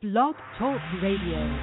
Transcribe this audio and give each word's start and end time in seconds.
Blog 0.00 0.36
Talk 0.56 0.80
Radio. 1.02 1.58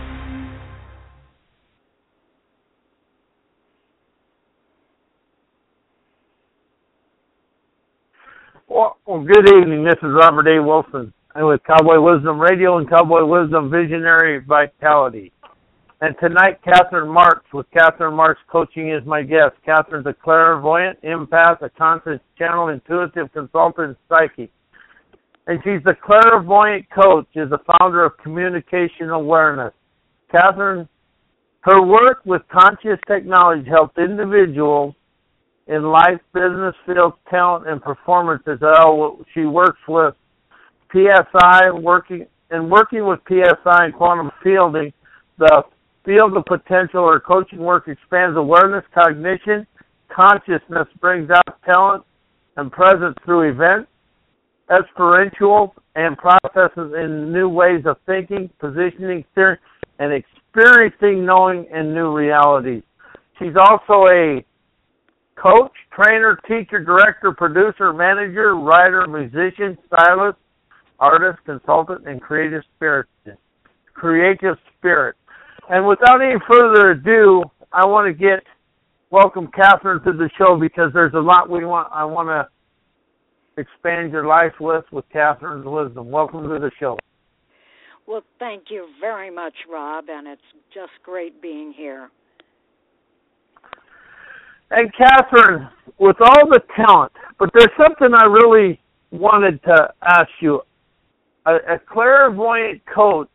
Well, 8.67 8.97
well, 9.05 9.23
good 9.23 9.47
evening. 9.47 9.85
This 9.85 9.93
is 10.03 10.09
Robert 10.13 10.47
A. 10.49 10.61
Wilson. 10.61 11.13
I'm 11.33 11.45
with 11.45 11.61
Cowboy 11.63 12.01
Wisdom 12.01 12.37
Radio 12.37 12.77
and 12.77 12.89
Cowboy 12.89 13.23
Wisdom 13.23 13.71
Visionary 13.71 14.43
Vitality. 14.45 15.31
And 16.02 16.13
tonight, 16.21 16.59
Catherine 16.61 17.07
Marks 17.07 17.45
with 17.54 17.67
Catherine 17.71 18.15
Marks 18.15 18.41
Coaching 18.52 18.91
is 18.91 19.05
my 19.05 19.21
guest. 19.21 19.55
Catherine's 19.65 20.07
a 20.07 20.13
clairvoyant, 20.13 21.02
empath, 21.04 21.61
a 21.61 21.70
conscious 21.70 22.20
channel, 22.38 22.67
intuitive 22.67 23.31
consultant, 23.31 23.97
psychic. 24.09 24.52
And 25.48 25.59
she's 25.64 25.84
the 25.84 25.93
clairvoyant 26.04 26.88
coach, 26.89 27.28
is 27.36 27.50
the 27.50 27.59
founder 27.80 28.04
of 28.04 28.18
Communication 28.18 29.09
Awareness. 29.09 29.74
Catherine, 30.32 30.88
her 31.61 31.82
work 31.82 32.22
with 32.26 32.42
conscious 32.52 33.00
technology 33.08 33.70
helps 33.70 33.98
individuals 33.98 34.96
in 35.68 35.84
life, 35.84 36.20
business, 36.34 36.76
fields, 36.86 37.16
talent, 37.30 37.68
and 37.68 37.82
performance 37.82 38.44
as 38.48 38.60
well. 38.62 39.20
She 39.34 39.42
works 39.42 39.80
with 39.88 40.16
PSI, 40.92 41.72
working 41.72 42.27
and 42.52 42.70
working 42.70 43.05
with 43.08 43.20
PSI 43.27 43.86
and 43.86 43.94
quantum 43.94 44.32
fielding, 44.44 44.94
the 45.38 45.64
field 46.05 46.38
of 46.38 46.46
potential 46.46 47.02
or 47.02 47.20
coaching 47.20 47.60
work 47.60 47.88
expands 47.88 48.38
awareness, 48.38 48.84
cognition, 48.94 49.66
consciousness, 50.16 50.88
brings 51.02 51.30
out 51.32 51.62
talent 51.66 52.04
and 52.58 52.72
presence 52.72 53.16
through 53.26 53.52
events, 53.52 53.90
experiential 54.72 55.76
and 55.96 56.18
processes 56.18 56.94
in 56.98 57.32
new 57.32 57.48
ways 57.50 57.84
of 57.86 57.98
thinking, 58.05 58.50
positioning, 58.60 59.24
and 60.00 60.14
experiencing 60.14 61.26
knowing 61.26 61.66
in 61.74 61.94
new 61.94 62.12
realities. 62.12 62.84
She's 63.40 63.55
also 63.60 64.08
a 64.08 64.43
coach, 65.36 65.71
trainer, 65.93 66.39
teacher, 66.47 66.83
director, 66.83 67.31
producer, 67.31 67.93
manager, 67.93 68.55
writer, 68.55 69.05
musician, 69.08 69.77
stylist, 69.88 70.38
artist, 70.99 71.39
consultant, 71.45 72.08
and 72.08 72.21
creative 72.21 72.63
spirit. 72.75 73.08
Creative 73.93 74.55
spirit. 74.77 75.16
And 75.69 75.88
without 75.88 76.21
any 76.21 76.39
further 76.49 76.91
ado, 76.91 77.43
I 77.71 77.86
want 77.86 78.08
to 78.08 78.13
get 78.13 78.43
welcome 79.09 79.49
Catherine 79.55 80.03
to 80.03 80.13
the 80.13 80.30
show 80.38 80.58
because 80.59 80.91
there's 80.93 81.13
a 81.13 81.19
lot 81.19 81.49
we 81.49 81.66
want. 81.66 81.89
I 81.93 82.05
want 82.05 82.27
to 82.30 82.47
expand 83.58 84.11
your 84.11 84.25
life 84.25 84.53
with 84.59 84.86
with 84.92 85.06
Catherine's 85.11 85.66
wisdom. 85.66 86.09
Welcome 86.09 86.44
to 86.44 86.59
the 86.59 86.72
show. 86.80 86.98
Well, 88.08 88.22
thank 88.38 88.66
you 88.70 88.88
very 89.00 89.31
much, 89.31 89.53
Rob, 89.72 90.06
and 90.09 90.28
it's 90.28 90.42
just 90.73 90.92
great 91.03 91.42
being 91.42 91.73
here. 91.76 92.09
And 94.72 94.92
Catherine, 94.95 95.70
with 96.00 96.17
all 96.20 96.50
the 96.50 96.61
talent, 96.76 97.11
but 97.39 97.50
there's 97.53 97.72
something 97.78 98.14
I 98.16 98.26
really 98.26 98.80
wanted 99.11 99.61
to 99.64 99.94
ask 100.03 100.30
you. 100.42 100.61
A, 101.48 101.56
a 101.76 101.80
clairvoyant 101.92 102.81
coach, 102.94 103.30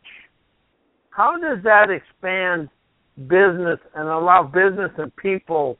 how 1.10 1.38
does 1.38 1.62
that 1.62 1.90
expand 1.90 2.68
business 3.28 3.78
and 3.94 4.08
allow 4.08 4.42
business 4.42 4.90
and 4.98 5.14
people 5.16 5.78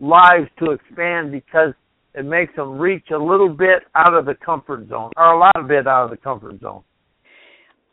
lives 0.00 0.48
to 0.58 0.72
expand 0.72 1.32
because 1.32 1.72
it 2.14 2.24
makes 2.24 2.54
them 2.56 2.78
reach 2.78 3.06
a 3.12 3.18
little 3.18 3.48
bit 3.48 3.82
out 3.94 4.14
of 4.14 4.26
the 4.26 4.34
comfort 4.34 4.88
zone 4.88 5.10
or 5.16 5.32
a 5.32 5.38
lot 5.38 5.52
of 5.56 5.68
bit 5.68 5.86
out 5.86 6.04
of 6.04 6.10
the 6.10 6.16
comfort 6.16 6.60
zone. 6.60 6.82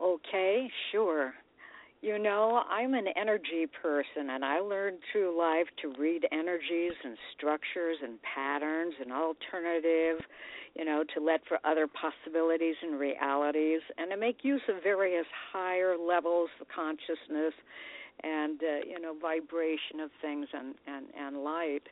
Okay, 0.00 0.68
sure. 0.92 1.34
You 2.00 2.18
know, 2.18 2.62
I'm 2.70 2.94
an 2.94 3.06
energy 3.16 3.66
person, 3.82 4.30
and 4.30 4.44
I 4.44 4.60
learned 4.60 4.98
through 5.10 5.36
life 5.36 5.66
to 5.82 5.92
read 6.00 6.26
energies 6.30 6.92
and 7.02 7.16
structures 7.36 7.96
and 8.02 8.18
patterns 8.22 8.94
and 9.00 9.12
alternative, 9.12 10.24
you 10.76 10.84
know, 10.84 11.02
to 11.14 11.20
let 11.20 11.40
for 11.48 11.58
other 11.64 11.88
possibilities 11.88 12.76
and 12.82 13.00
realities, 13.00 13.80
and 13.98 14.12
to 14.12 14.16
make 14.16 14.44
use 14.44 14.62
of 14.68 14.80
various 14.80 15.26
higher 15.52 15.96
levels 15.98 16.50
of 16.60 16.68
consciousness 16.68 17.54
and 18.22 18.60
uh, 18.62 18.86
you 18.86 19.00
know 19.00 19.14
vibration 19.20 20.00
of 20.00 20.10
things 20.22 20.46
and 20.52 20.74
and 20.86 21.06
and 21.18 21.42
light, 21.42 21.82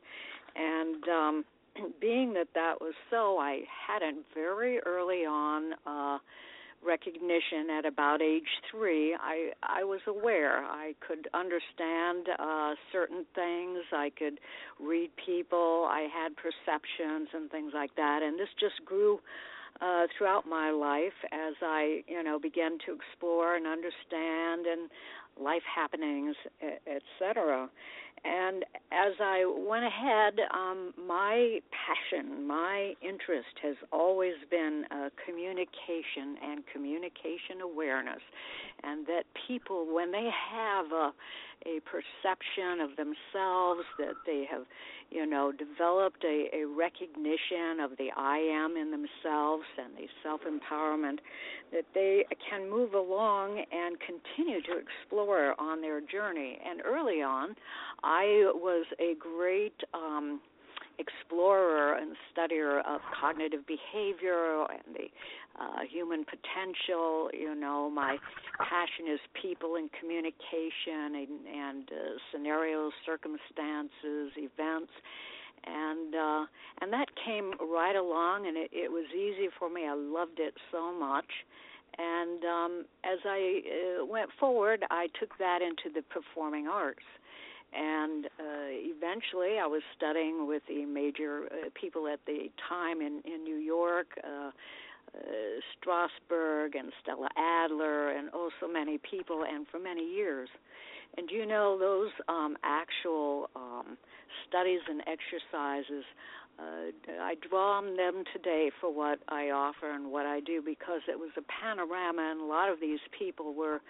and 0.55 1.09
um, 1.09 1.45
being 2.01 2.35
that 2.35 2.49
that 2.55 2.81
was 2.81 2.95
so, 3.11 3.39
I 3.39 3.61
had 3.87 4.03
a 4.03 4.13
very 4.35 4.81
early 4.81 5.25
on. 5.25 5.73
Uh, 5.87 6.19
recognition 6.85 7.71
at 7.77 7.85
about 7.85 8.23
age 8.23 8.49
three. 8.71 9.17
I 9.19 9.51
i 9.63 9.83
was 9.83 10.01
aware. 10.07 10.65
I 10.65 10.95
could 11.01 11.29
understand 11.35 12.29
uh 12.39 12.75
certain 12.93 13.25
things. 13.35 13.79
I 13.93 14.11
could 14.17 14.39
read 14.79 15.11
people. 15.25 15.89
I 15.91 16.07
had 16.13 16.37
perceptions 16.37 17.29
and 17.33 17.51
things 17.51 17.73
like 17.75 17.97
that. 17.97 18.21
And 18.23 18.39
this 18.39 18.49
just 18.61 18.85
grew 18.85 19.21
uh 19.81 20.07
throughout 20.17 20.47
my 20.47 20.71
life 20.71 21.17
as 21.33 21.55
i 21.63 22.03
you 22.09 22.23
know 22.23 22.39
began 22.39 22.79
to 22.87 22.95
explore 22.95 23.57
and 23.57 23.67
understand 23.67 24.67
and 24.67 24.89
life 25.39 25.63
happenings 25.75 26.35
etc 26.87 27.69
and 28.27 28.65
as 28.93 29.13
I 29.21 29.45
went 29.47 29.85
ahead, 29.85 30.35
um, 30.53 30.93
my 31.07 31.61
passion, 31.71 32.47
my 32.47 32.95
interest 33.01 33.55
has 33.63 33.77
always 33.93 34.35
been 34.51 34.85
uh, 34.91 35.11
communication 35.25 36.37
and 36.43 36.65
communication 36.73 37.61
awareness. 37.63 38.21
And 38.83 39.07
that 39.07 39.25
people, 39.47 39.87
when 39.93 40.13
they 40.13 40.29
have 40.53 40.87
a, 40.93 41.13
a 41.67 41.81
perception 41.81 42.81
of 42.81 42.97
themselves, 42.97 43.83
that 43.99 44.15
they 44.27 44.47
have, 44.51 44.63
you 45.11 45.27
know, 45.27 45.53
developed 45.53 46.25
a, 46.25 46.49
a 46.53 46.65
recognition 46.65 47.81
of 47.83 47.97
the 47.99 48.11
I 48.17 48.39
am 48.39 48.77
in 48.77 48.91
themselves 48.91 49.65
and 49.79 49.97
the 49.97 50.09
self 50.23 50.43
empowerment, 50.43 51.19
that 51.73 51.85
they 51.95 52.25
can 52.49 52.71
move 52.71 52.95
along 52.95 53.65
and 53.73 53.97
continue 54.01 54.63
to 54.63 54.79
explore 54.79 55.59
on 55.61 55.81
their 55.81 56.01
journey. 56.01 56.59
And 56.65 56.81
early 56.85 57.23
on, 57.23 57.57
I 58.03 58.51
was 58.55 58.87
a 59.01 59.15
great 59.19 59.81
um, 59.95 60.41
explorer 60.99 61.95
and 61.95 62.17
studier 62.33 62.81
of 62.87 63.01
cognitive 63.21 63.61
behavior 63.67 64.65
and 64.71 64.95
the 64.95 65.09
uh, 65.61 65.81
human 65.91 66.25
potential. 66.25 67.31
You 67.33 67.55
know, 67.55 67.91
my 67.91 68.19
passion 68.59 69.13
is 69.13 69.21
people 69.41 69.77
and 69.77 69.91
communication 69.99 71.27
and, 71.27 71.47
and 71.47 71.89
uh, 71.91 72.19
scenarios, 72.33 72.93
circumstances, 73.05 74.33
events. 74.37 74.93
And 75.69 76.15
uh 76.15 76.45
and 76.81 76.93
that 76.93 77.07
came 77.25 77.51
right 77.59 77.97
along 77.97 78.47
and 78.47 78.57
it, 78.57 78.71
it 78.73 78.93
was 78.93 79.07
easy 79.13 79.49
for 79.59 79.69
me. 79.69 79.83
I 79.89 79.95
loved 79.95 80.39
it 80.39 80.55
so 80.71 80.93
much. 80.93 81.27
And 81.99 82.45
um 82.45 82.85
as 83.03 83.19
i 83.25 83.63
uh, 84.01 84.05
went 84.07 84.31
forward 84.39 84.85
i 84.91 85.09
took 85.19 85.37
that 85.39 85.63
into 85.63 85.93
the 85.93 86.03
performing 86.03 86.69
arts 86.69 87.03
and 87.77 88.27
uh 88.27 88.69
eventually 88.71 89.59
i 89.63 89.67
was 89.67 89.83
studying 89.97 90.47
with 90.47 90.63
the 90.69 90.85
major 90.85 91.47
uh, 91.47 91.69
people 91.75 92.09
at 92.09 92.21
the 92.27 92.51
time 92.69 93.01
in 93.01 93.21
in 93.25 93.45
new 93.45 93.57
york 93.57 94.09
uh 94.25 94.51
uh, 95.17 95.21
Strasberg 95.73 96.77
and 96.79 96.93
Stella 97.01 97.29
Adler 97.39 98.11
and 98.11 98.29
oh 98.35 98.51
so 98.61 98.69
many 98.69 98.99
people 98.99 99.45
and 99.49 99.67
for 99.69 99.79
many 99.79 100.05
years. 100.05 100.49
And 101.17 101.31
you 101.31 101.47
know 101.47 101.79
those 101.79 102.11
um 102.29 102.57
actual 102.65 103.49
um 103.55 103.97
studies 104.49 104.81
and 104.89 105.01
exercises 105.07 106.05
uh, 106.59 106.89
I 107.21 107.35
draw 107.49 107.79
on 107.79 107.97
them 107.97 108.25
today 108.33 108.71
for 108.81 108.93
what 108.93 109.19
I 109.29 109.51
offer 109.51 109.91
and 109.91 110.11
what 110.11 110.25
I 110.27 110.41
do 110.41 110.63
because 110.65 111.03
it 111.09 111.19
was 111.19 111.31
a 111.37 111.43
panorama, 111.43 112.31
and 112.31 112.41
a 112.41 112.45
lot 112.45 112.71
of 112.71 112.81
these 112.81 113.01
people 113.19 113.53
were, 113.53 113.81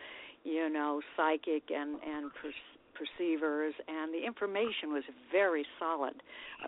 you 0.44 0.68
know, 0.68 1.00
psychic 1.16 1.70
and 1.70 1.98
and 2.02 2.32
per- 2.34 2.50
perceivers, 2.96 3.74
and 3.88 4.12
the 4.12 4.24
information 4.24 4.92
was 4.92 5.04
very 5.30 5.64
solid 5.78 6.14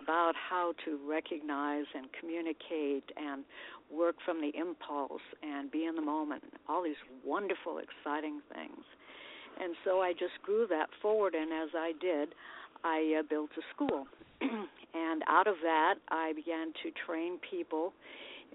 about 0.01 0.33
how 0.35 0.73
to 0.85 0.99
recognize 1.07 1.85
and 1.95 2.07
communicate 2.19 3.03
and 3.17 3.43
work 3.91 4.15
from 4.25 4.41
the 4.41 4.51
impulse 4.57 5.21
and 5.41 5.71
be 5.71 5.85
in 5.85 5.95
the 5.95 6.01
moment. 6.01 6.43
All 6.67 6.83
these 6.83 7.01
wonderful, 7.25 7.79
exciting 7.79 8.41
things. 8.53 8.85
And 9.59 9.75
so 9.83 10.01
I 10.01 10.13
just 10.13 10.41
grew 10.43 10.67
that 10.69 10.87
forward, 11.01 11.33
and 11.35 11.51
as 11.51 11.69
I 11.75 11.93
did, 11.99 12.29
I 12.83 13.19
uh, 13.19 13.23
built 13.29 13.49
a 13.57 13.61
school. 13.75 14.07
and 14.41 15.23
out 15.27 15.47
of 15.47 15.55
that, 15.63 15.95
I 16.09 16.33
began 16.33 16.67
to 16.83 16.91
train 17.05 17.39
people 17.49 17.93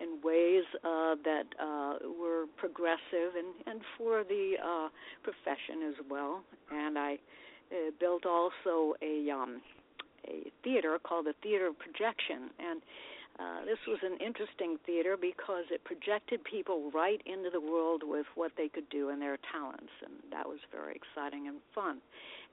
in 0.00 0.18
ways 0.22 0.64
uh, 0.82 1.14
that 1.24 1.44
uh, 1.60 1.98
were 2.18 2.46
progressive 2.56 3.36
and, 3.36 3.54
and 3.66 3.80
for 3.96 4.24
the 4.24 4.54
uh, 4.62 4.88
profession 5.22 5.88
as 5.88 5.94
well. 6.10 6.42
And 6.72 6.98
I 6.98 7.18
uh, 7.74 7.90
built 7.98 8.24
also 8.24 8.94
a 9.02 9.30
um, 9.30 9.60
a 10.26 10.50
theater 10.62 10.98
called 11.02 11.26
the 11.26 11.34
Theater 11.42 11.66
of 11.66 11.78
Projection, 11.78 12.50
and 12.58 12.80
Uh, 13.34 13.66
this 13.66 13.82
was 13.90 13.98
an 14.06 14.16
interesting 14.22 14.78
theater 14.86 15.16
because 15.18 15.66
it 15.74 15.82
projected 15.82 16.38
people 16.44 16.78
right 16.94 17.20
into 17.26 17.50
the 17.50 17.58
world 17.58 18.02
with 18.06 18.26
what 18.36 18.52
they 18.56 18.68
could 18.68 18.88
do 18.90 19.10
and 19.10 19.18
their 19.20 19.38
talents, 19.50 19.90
and 20.06 20.14
that 20.30 20.46
was 20.46 20.60
very 20.70 20.94
exciting 20.94 21.48
and 21.50 21.58
fun. 21.74 21.98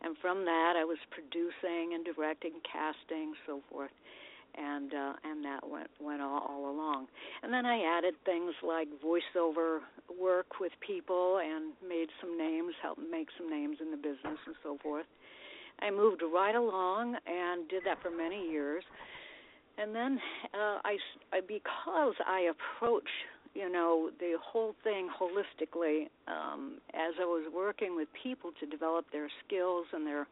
And 0.01 0.17
from 0.17 0.43
that, 0.45 0.73
I 0.75 0.83
was 0.83 0.97
producing 1.13 1.93
and 1.93 2.01
directing, 2.03 2.53
casting, 2.65 3.37
so 3.45 3.61
forth, 3.69 3.93
and 4.57 4.93
uh, 4.93 5.13
and 5.23 5.43
that 5.45 5.67
went 5.67 5.89
went 5.99 6.21
all, 6.21 6.45
all 6.49 6.71
along. 6.71 7.07
And 7.43 7.53
then 7.53 7.65
I 7.65 7.81
added 7.97 8.15
things 8.25 8.53
like 8.65 8.87
voiceover 9.03 9.79
work 10.19 10.59
with 10.59 10.71
people 10.85 11.39
and 11.39 11.73
made 11.87 12.07
some 12.19 12.37
names, 12.37 12.73
helped 12.81 13.01
make 13.09 13.27
some 13.37 13.49
names 13.49 13.77
in 13.81 13.91
the 13.91 13.97
business, 13.97 14.39
and 14.45 14.55
so 14.63 14.77
forth. 14.81 15.05
I 15.79 15.89
moved 15.89 16.21
right 16.21 16.55
along 16.55 17.17
and 17.25 17.67
did 17.67 17.83
that 17.85 18.01
for 18.01 18.11
many 18.11 18.49
years 18.49 18.83
and 19.77 19.95
then 19.95 20.19
uh, 20.53 20.79
I, 20.83 20.97
I 21.33 21.41
because 21.47 22.13
I 22.25 22.51
approach 22.51 23.07
you 23.53 23.69
know 23.69 24.09
the 24.19 24.35
whole 24.43 24.75
thing 24.83 25.09
holistically 25.09 26.07
um, 26.27 26.77
as 26.93 27.13
I 27.19 27.25
was 27.25 27.51
working 27.53 27.95
with 27.95 28.07
people 28.23 28.51
to 28.59 28.65
develop 28.65 29.05
their 29.11 29.27
skills 29.45 29.85
and 29.93 30.05
their 30.05 30.27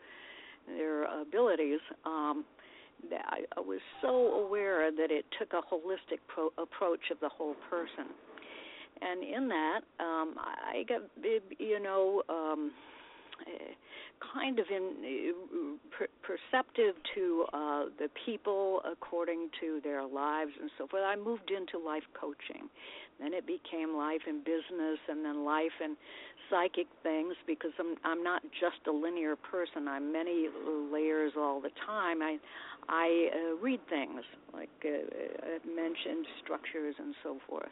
their 0.68 1.04
abilities. 1.22 1.80
Um, 2.06 2.46
I, 3.12 3.42
I 3.58 3.60
was 3.60 3.80
so 4.02 4.46
aware 4.46 4.92
that 4.92 5.12
it 5.12 5.26
took 5.38 5.54
a 5.54 5.62
holistic 5.74 6.20
pro- 6.28 6.54
approach 6.58 7.12
of 7.12 7.20
the 7.20 7.30
whole 7.30 7.56
person, 7.70 8.12
and 9.02 9.24
in 9.24 9.48
that 9.48 9.82
um, 10.00 10.36
I 10.38 10.84
got 10.88 11.02
you 11.58 11.80
know. 11.80 12.24
Um, 12.30 12.72
kind 14.34 14.60
of 14.60 14.66
in 14.70 15.78
per, 15.92 16.08
perceptive 16.22 16.96
to 17.16 17.46
uh, 17.54 17.86
the 17.98 18.10
people 18.26 18.82
according 18.90 19.50
to 19.60 19.80
their 19.84 20.06
lives 20.06 20.52
and 20.60 20.70
so 20.78 20.88
forth. 20.88 21.04
I 21.06 21.16
moved 21.16 21.52
into 21.52 21.84
life 21.84 22.04
coaching. 22.20 22.70
Then 23.20 23.34
it 23.34 23.46
became 23.46 23.96
life 23.96 24.22
and 24.28 24.44
business, 24.44 25.00
and 25.10 25.26
then 25.26 25.44
life 25.44 25.76
and 25.84 25.98
psychic 26.50 26.88
things 27.04 27.36
because 27.46 27.72
I'm 27.80 27.96
I'm 28.04 28.24
not 28.24 28.42
just 28.60 28.88
a 28.88 28.92
linear 28.92 29.36
person. 29.36 29.88
I'm 29.88 30.12
many 30.12 30.48
layers 30.92 31.34
all 31.38 31.62
the 31.62 31.72
time. 31.86 32.22
I 32.22 32.38
I 32.88 33.30
uh, 33.34 33.56
read 33.62 33.82
things 33.90 34.22
like 34.54 34.70
uh, 34.86 34.90
I 34.90 35.68
mentioned 35.68 36.26
structures 36.44 36.96
and 36.98 37.14
so 37.24 37.38
forth. 37.48 37.72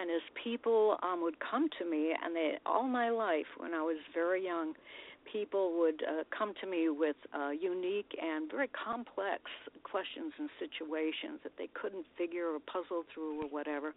And 0.00 0.10
as 0.10 0.22
people 0.44 0.96
um, 1.02 1.22
would 1.22 1.36
come 1.40 1.68
to 1.78 1.84
me, 1.84 2.14
and 2.22 2.34
they 2.34 2.58
all 2.64 2.84
my 2.84 3.10
life 3.10 3.46
when 3.56 3.74
I 3.74 3.82
was 3.82 3.96
very 4.14 4.44
young, 4.44 4.74
people 5.32 5.78
would 5.78 6.02
uh, 6.02 6.24
come 6.36 6.54
to 6.60 6.66
me 6.66 6.88
with 6.88 7.16
uh, 7.34 7.50
unique 7.50 8.16
and 8.22 8.50
very 8.50 8.68
complex 8.68 9.42
questions 9.82 10.32
and 10.38 10.48
situations 10.58 11.40
that 11.42 11.52
they 11.58 11.68
couldn't 11.74 12.06
figure 12.16 12.46
or 12.54 12.58
puzzle 12.60 13.04
through 13.12 13.42
or 13.42 13.48
whatever, 13.48 13.94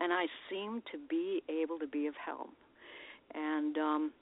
and 0.00 0.12
I 0.12 0.26
seemed 0.48 0.82
to 0.92 0.98
be 1.08 1.42
able 1.48 1.78
to 1.78 1.86
be 1.86 2.06
of 2.06 2.14
help. 2.14 2.50
And 3.34 3.76
um, 3.78 4.12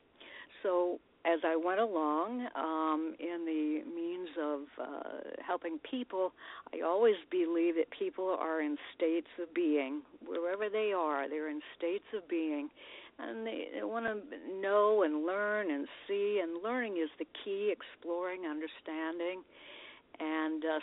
so 0.62 0.98
as 1.24 1.40
I 1.44 1.56
went 1.56 1.80
along 1.80 2.46
um, 2.54 3.14
in 3.18 3.44
the 3.44 3.82
means 3.92 4.28
of 4.40 4.60
uh, 4.80 5.42
helping 5.44 5.78
people, 5.78 6.32
I 6.72 6.80
always 6.80 7.16
believe 7.30 7.74
that 7.76 7.90
people 7.90 8.36
are 8.38 8.60
in 8.60 8.76
states 8.94 9.28
of 9.42 9.52
being, 9.52 10.02
wherever 10.24 10.68
they 10.68 10.92
are, 10.92 11.28
they're 11.28 11.50
in 11.50 11.60
states 11.76 12.04
of 12.16 12.28
being, 12.28 12.70
and 13.18 13.46
they, 13.46 13.68
they 13.74 13.82
want 13.82 14.06
to 14.06 14.60
know 14.60 15.02
and 15.02 15.26
learn 15.26 15.70
and 15.70 15.88
see. 16.06 16.40
And 16.42 16.62
learning 16.62 16.98
is 17.02 17.10
the 17.18 17.26
key, 17.44 17.72
exploring, 17.72 18.42
understanding. 18.46 19.40
And 19.40 19.44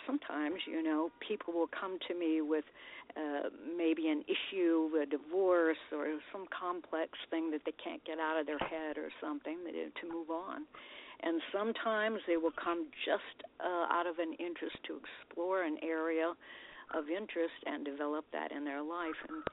sometimes, 0.05 0.55
you 0.65 0.81
know, 0.83 1.09
people 1.25 1.53
will 1.53 1.69
come 1.69 1.97
to 2.07 2.13
me 2.13 2.41
with 2.41 2.65
uh, 3.17 3.49
maybe 3.77 4.07
an 4.09 4.23
issue, 4.27 4.89
a 5.01 5.05
divorce, 5.05 5.77
or 5.91 6.07
some 6.31 6.45
complex 6.51 7.11
thing 7.29 7.51
that 7.51 7.61
they 7.65 7.73
can't 7.83 8.03
get 8.05 8.19
out 8.19 8.39
of 8.39 8.45
their 8.45 8.59
head 8.59 8.97
or 8.97 9.09
something 9.21 9.57
to 9.65 10.07
move 10.11 10.29
on. 10.29 10.65
And 11.23 11.41
sometimes 11.53 12.19
they 12.27 12.37
will 12.37 12.53
come 12.61 12.87
just 13.05 13.47
uh, 13.59 13.87
out 13.89 14.05
of 14.05 14.19
an 14.19 14.33
interest 14.33 14.77
to 14.87 14.99
explore 14.99 15.63
an 15.63 15.77
area 15.81 16.33
of 16.93 17.09
interest 17.09 17.55
and 17.65 17.85
develop 17.85 18.25
that 18.33 18.51
in 18.51 18.63
their 18.63 18.81
life 18.83 19.17
and 19.27 19.43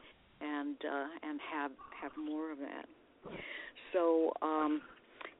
and 0.43 0.77
uh, 0.85 1.06
and 1.23 1.41
have 1.53 1.71
have 2.00 2.12
more 2.19 2.50
of 2.50 2.59
that. 2.59 2.87
So 3.93 4.33
um, 4.43 4.83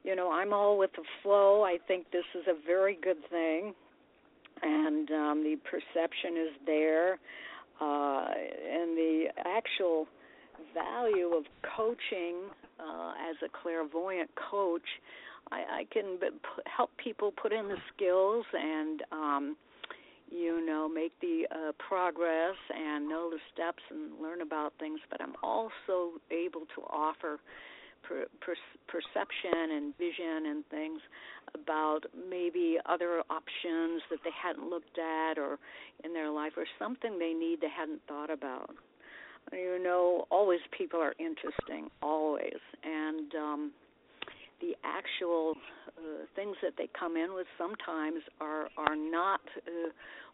you 0.03 0.15
know, 0.15 0.31
I'm 0.31 0.53
all 0.53 0.77
with 0.77 0.91
the 0.93 1.03
flow. 1.21 1.63
I 1.63 1.77
think 1.87 2.11
this 2.11 2.25
is 2.35 2.45
a 2.47 2.55
very 2.65 2.97
good 3.01 3.17
thing, 3.29 3.73
and 4.63 5.11
um, 5.11 5.43
the 5.43 5.57
perception 5.69 6.37
is 6.37 6.53
there, 6.65 7.19
uh, 7.81 8.27
and 8.71 8.97
the 8.97 9.25
actual 9.45 10.07
value 10.73 11.33
of 11.35 11.43
coaching 11.75 12.35
uh, 12.79 13.13
as 13.29 13.35
a 13.45 13.49
clairvoyant 13.61 14.29
coach. 14.35 14.87
I, 15.51 15.81
I 15.81 15.85
can 15.91 16.17
b- 16.19 16.29
p- 16.31 16.63
help 16.65 16.91
people 16.97 17.31
put 17.31 17.51
in 17.51 17.67
the 17.67 17.77
skills 17.95 18.45
and 18.53 19.03
um, 19.11 19.55
you 20.31 20.65
know 20.65 20.89
make 20.89 21.11
the 21.21 21.43
uh, 21.51 21.71
progress 21.77 22.55
and 22.73 23.07
know 23.07 23.29
the 23.29 23.37
steps 23.53 23.83
and 23.89 24.21
learn 24.21 24.41
about 24.41 24.73
things 24.79 24.99
but 25.11 25.21
i'm 25.21 25.35
also 25.43 26.13
able 26.31 26.61
to 26.75 26.81
offer 26.89 27.39
per, 28.03 28.25
per, 28.41 28.55
perception 28.87 29.71
and 29.71 29.97
vision 29.97 30.45
and 30.47 30.65
things 30.69 31.01
about 31.55 32.01
maybe 32.29 32.77
other 32.85 33.21
options 33.29 34.01
that 34.09 34.19
they 34.23 34.31
hadn't 34.31 34.69
looked 34.69 34.97
at 34.97 35.37
or 35.37 35.57
in 36.03 36.13
their 36.13 36.29
life 36.29 36.53
or 36.57 36.65
something 36.79 37.17
they 37.19 37.33
need 37.33 37.61
they 37.61 37.73
hadn't 37.75 38.01
thought 38.07 38.29
about. 38.29 38.75
You 39.51 39.77
know 39.83 40.25
always 40.31 40.61
people 40.77 41.01
are 41.01 41.13
interesting 41.19 41.89
always. 42.01 42.61
And 42.83 43.02
the 44.63 44.75
actual 44.83 45.55
uh, 45.97 46.25
things 46.35 46.55
that 46.61 46.73
they 46.77 46.87
come 46.97 47.17
in 47.17 47.33
with 47.33 47.47
sometimes 47.57 48.19
are 48.39 48.69
are 48.77 48.95
not 48.95 49.41
uh, 49.67 49.89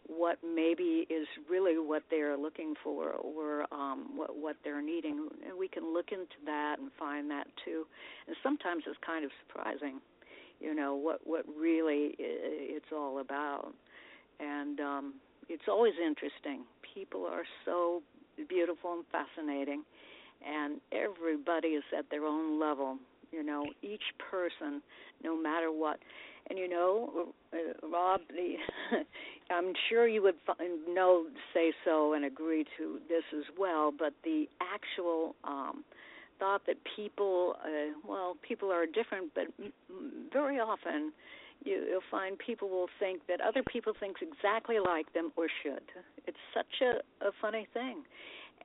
what 0.08 0.38
maybe 0.44 1.08
is 1.10 1.28
really 1.50 1.78
what 1.78 2.04
they're 2.10 2.38
looking 2.38 2.74
for 2.84 3.12
or 3.14 3.66
um, 3.74 4.12
what 4.16 4.38
what 4.38 4.56
they're 4.64 4.82
needing. 4.82 5.30
And 5.48 5.58
we 5.58 5.68
can 5.68 5.94
look 5.94 6.12
into 6.12 6.38
that 6.46 6.78
and 6.80 6.92
find 7.00 7.30
that 7.32 7.48
too. 7.66 7.86
And 8.28 8.36
sometimes 8.44 8.84
it's 8.88 9.00
kind 9.06 9.26
of 9.26 9.32
surprising, 9.48 10.00
you 10.60 10.76
know, 10.76 10.96
what 10.96 11.26
what 11.26 11.46
really 11.58 12.16
it's 12.20 12.92
all 12.94 13.20
about. 13.20 13.74
And 14.40 14.80
um, 14.80 15.14
it's 15.50 15.68
always 15.68 15.94
interesting. 15.98 16.62
People 16.94 17.26
are 17.26 17.46
so 17.66 18.04
beautiful 18.48 18.94
and 18.94 19.04
fascinating, 19.12 19.84
and 20.46 20.80
everybody 20.92 21.70
is 21.70 21.84
at 21.98 22.06
their 22.12 22.26
own 22.26 22.60
level 22.60 23.00
you 23.32 23.44
know 23.44 23.66
each 23.82 24.04
person 24.32 24.82
no 25.24 25.40
matter 25.40 25.72
what. 25.72 26.00
And 26.50 26.58
you 26.58 26.68
know 26.68 27.34
rob 27.84 28.22
the 28.30 28.56
i'm 29.54 29.74
sure 29.88 30.08
you 30.08 30.24
would 30.24 30.36
know 30.88 31.26
say 31.54 31.72
so 31.86 32.14
and 32.14 32.26
agree 32.26 32.66
to 32.78 33.00
this 33.08 33.24
as 33.38 33.44
well 33.58 33.92
but 33.98 34.14
the 34.24 34.46
actual 34.60 35.36
um 35.44 35.84
thought 36.40 36.66
that 36.66 36.78
people 36.96 37.56
uh, 37.64 37.94
well 38.08 38.36
people 38.42 38.72
are 38.72 38.86
different 38.86 39.32
but 39.36 39.44
very 40.34 40.60
often 40.60 41.12
you, 41.64 41.86
you'll 41.90 42.02
find 42.10 42.38
people 42.40 42.70
will 42.70 42.90
think 43.00 43.22
that 43.28 43.42
other 43.42 43.62
people 43.62 43.94
think 44.00 44.18
exactly 44.22 44.78
like 44.80 45.12
them 45.14 45.32
or 45.36 45.48
should. 45.62 45.84
It's 46.26 46.38
such 46.54 46.82
a, 46.82 47.26
a 47.26 47.32
funny 47.42 47.68
thing 47.74 48.04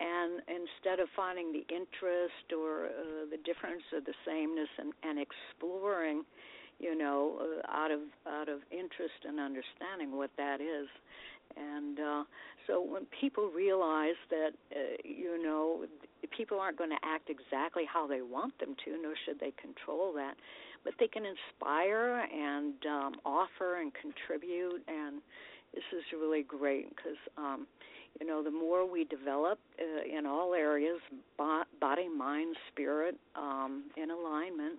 and 0.01 0.43
instead 0.49 0.99
of 1.01 1.09
finding 1.15 1.53
the 1.53 1.65
interest 1.73 2.53
or 2.57 2.87
uh, 2.87 3.31
the 3.31 3.39
difference 3.45 3.83
or 3.93 4.01
the 4.01 4.15
sameness 4.27 4.69
and, 4.79 4.93
and 5.03 5.19
exploring 5.19 6.25
you 6.81 6.97
know 6.97 7.39
uh, 7.41 7.71
out 7.71 7.91
of 7.91 8.01
out 8.27 8.49
of 8.49 8.61
interest 8.71 9.23
and 9.25 9.39
understanding 9.39 10.17
what 10.17 10.31
that 10.37 10.61
is. 10.61 10.89
And 11.57 12.01
uh, 12.01 12.25
so 12.67 12.83
when 12.83 13.07
people 13.21 13.51
realize 13.55 14.19
that 14.31 14.51
uh, 14.75 14.97
you 15.05 15.43
know 15.43 15.85
people 16.37 16.59
aren't 16.59 16.79
going 16.79 16.91
to 16.91 17.03
act 17.05 17.31
exactly 17.31 17.85
how 17.87 18.07
they 18.07 18.23
want 18.23 18.59
them 18.59 18.75
to 18.85 18.99
nor 19.01 19.15
should 19.25 19.39
they 19.39 19.53
control 19.61 20.13
that 20.15 20.35
but 20.85 20.95
they 20.99 21.07
can 21.07 21.23
inspire 21.25 22.27
and 22.33 22.75
um, 22.87 23.13
offer 23.25 23.81
and 23.81 23.93
contribute 23.95 24.83
and 24.89 25.21
this 25.75 25.85
is 25.93 26.03
really 26.13 26.43
great 26.43 26.89
because 26.95 27.19
um, 27.37 27.67
you 28.21 28.27
know 28.27 28.43
the 28.43 28.51
more 28.51 28.89
we 28.91 29.05
develop 29.05 29.59
uh, 29.81 30.19
in 30.19 30.27
all 30.27 30.55
areas 30.55 31.01
body 31.81 32.09
mind 32.09 32.57
spirit 32.71 33.17
um, 33.37 33.85
in 33.97 34.11
alignment 34.11 34.79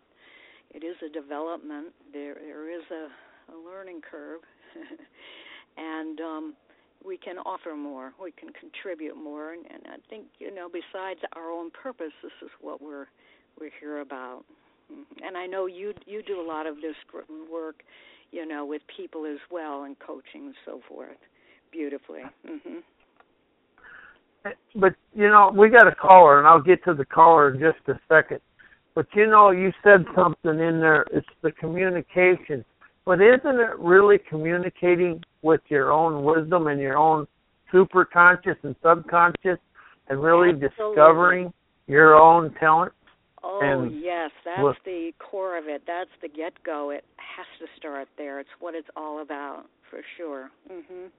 it 0.76 0.84
is 0.84 0.96
a 1.06 1.10
development. 1.10 1.88
There 2.12 2.36
there 2.36 2.70
is 2.70 2.84
a, 2.92 3.54
a 3.54 3.56
learning 3.58 4.02
curve. 4.10 4.42
And 5.78 6.22
um, 6.22 6.54
we 7.04 7.18
can 7.18 7.38
offer 7.40 7.76
more. 7.76 8.14
We 8.24 8.32
can 8.32 8.48
contribute 8.54 9.18
more. 9.22 9.52
And, 9.52 9.66
and 9.70 9.82
i 9.88 9.98
think 10.10 10.28
you 10.40 10.56
know 10.56 10.70
besides 10.70 11.20
our 11.34 11.52
own 11.52 11.70
purpose 11.72 12.14
this 12.24 12.32
is 12.42 12.50
what 12.62 12.82
we're 12.82 13.08
we're 13.60 13.72
here 13.82 14.00
about. 14.00 14.46
Mm-hmm. 14.90 15.26
and 15.26 15.36
i 15.36 15.46
know 15.46 15.66
you 15.66 15.94
you 16.06 16.24
do 16.24 16.40
a 16.40 16.48
lot 16.48 16.66
of 16.66 16.76
this 16.76 16.96
work 17.52 17.84
you 18.32 18.46
know 18.46 18.66
with 18.66 18.84
people 18.96 19.26
as 19.26 19.40
well 19.52 19.84
and 19.84 20.00
coaching 20.00 20.46
and 20.46 20.56
so 20.66 20.80
forth. 20.88 21.18
Beautifully. 21.74 22.22
Mhm 22.48 22.84
but 24.76 24.94
you 25.14 25.28
know, 25.30 25.52
we 25.56 25.70
got 25.70 25.88
a 25.88 25.96
caller, 25.96 26.40
and 26.40 26.48
I'll 26.48 26.62
get 26.62 26.84
to 26.86 26.94
the 26.94 27.06
caller 27.06 27.54
in 27.54 27.60
just 27.60 27.78
a 27.88 28.00
second. 28.08 28.40
But 28.94 29.08
you 29.14 29.28
know, 29.28 29.52
you 29.52 29.72
said 29.84 30.06
something 30.16 30.52
in 30.60 30.80
there. 30.80 31.06
It's 31.12 31.28
the 31.42 31.52
communication. 31.52 32.64
But 33.06 33.22
isn't 33.22 33.60
it 33.60 33.78
really 33.78 34.18
communicating 34.30 35.24
with 35.44 35.62
your 35.68 35.92
own 35.92 36.24
wisdom 36.24 36.68
and 36.68 36.80
your 36.82 36.98
own 36.98 37.28
superconscious 37.74 38.56
and 38.64 38.76
subconscious, 38.82 39.60
and 40.10 40.22
really 40.24 40.50
Absolutely. 40.50 40.68
discovering 40.96 41.54
your 41.88 42.16
own 42.16 42.54
talent? 42.60 42.94
Oh 43.44 43.60
And 43.62 44.02
yes, 44.02 44.32
that's 44.44 44.62
look- 44.62 44.84
the 44.86 45.12
core 45.20 45.58
of 45.58 45.66
it. 45.68 45.84
That's 45.86 46.10
the 46.22 46.30
get 46.30 46.54
go. 46.64 46.90
It 46.90 47.04
has 47.18 47.46
to 47.60 47.68
start 47.78 48.08
there. 48.18 48.40
It's 48.40 48.50
what 48.60 48.74
it's 48.74 48.88
all 48.96 49.22
about, 49.22 49.66
for 49.90 50.02
sure. 50.18 50.50
Mhm. 50.68 51.12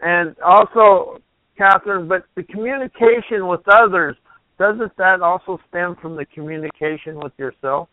And 0.00 0.34
also, 0.44 1.20
Catherine, 1.56 2.08
but 2.08 2.24
the 2.34 2.42
communication 2.42 3.46
with 3.46 3.60
others, 3.68 4.16
doesn't 4.58 4.96
that 4.96 5.20
also 5.20 5.58
stem 5.68 5.96
from 6.00 6.16
the 6.16 6.24
communication 6.26 7.16
with 7.16 7.32
yourself? 7.38 7.88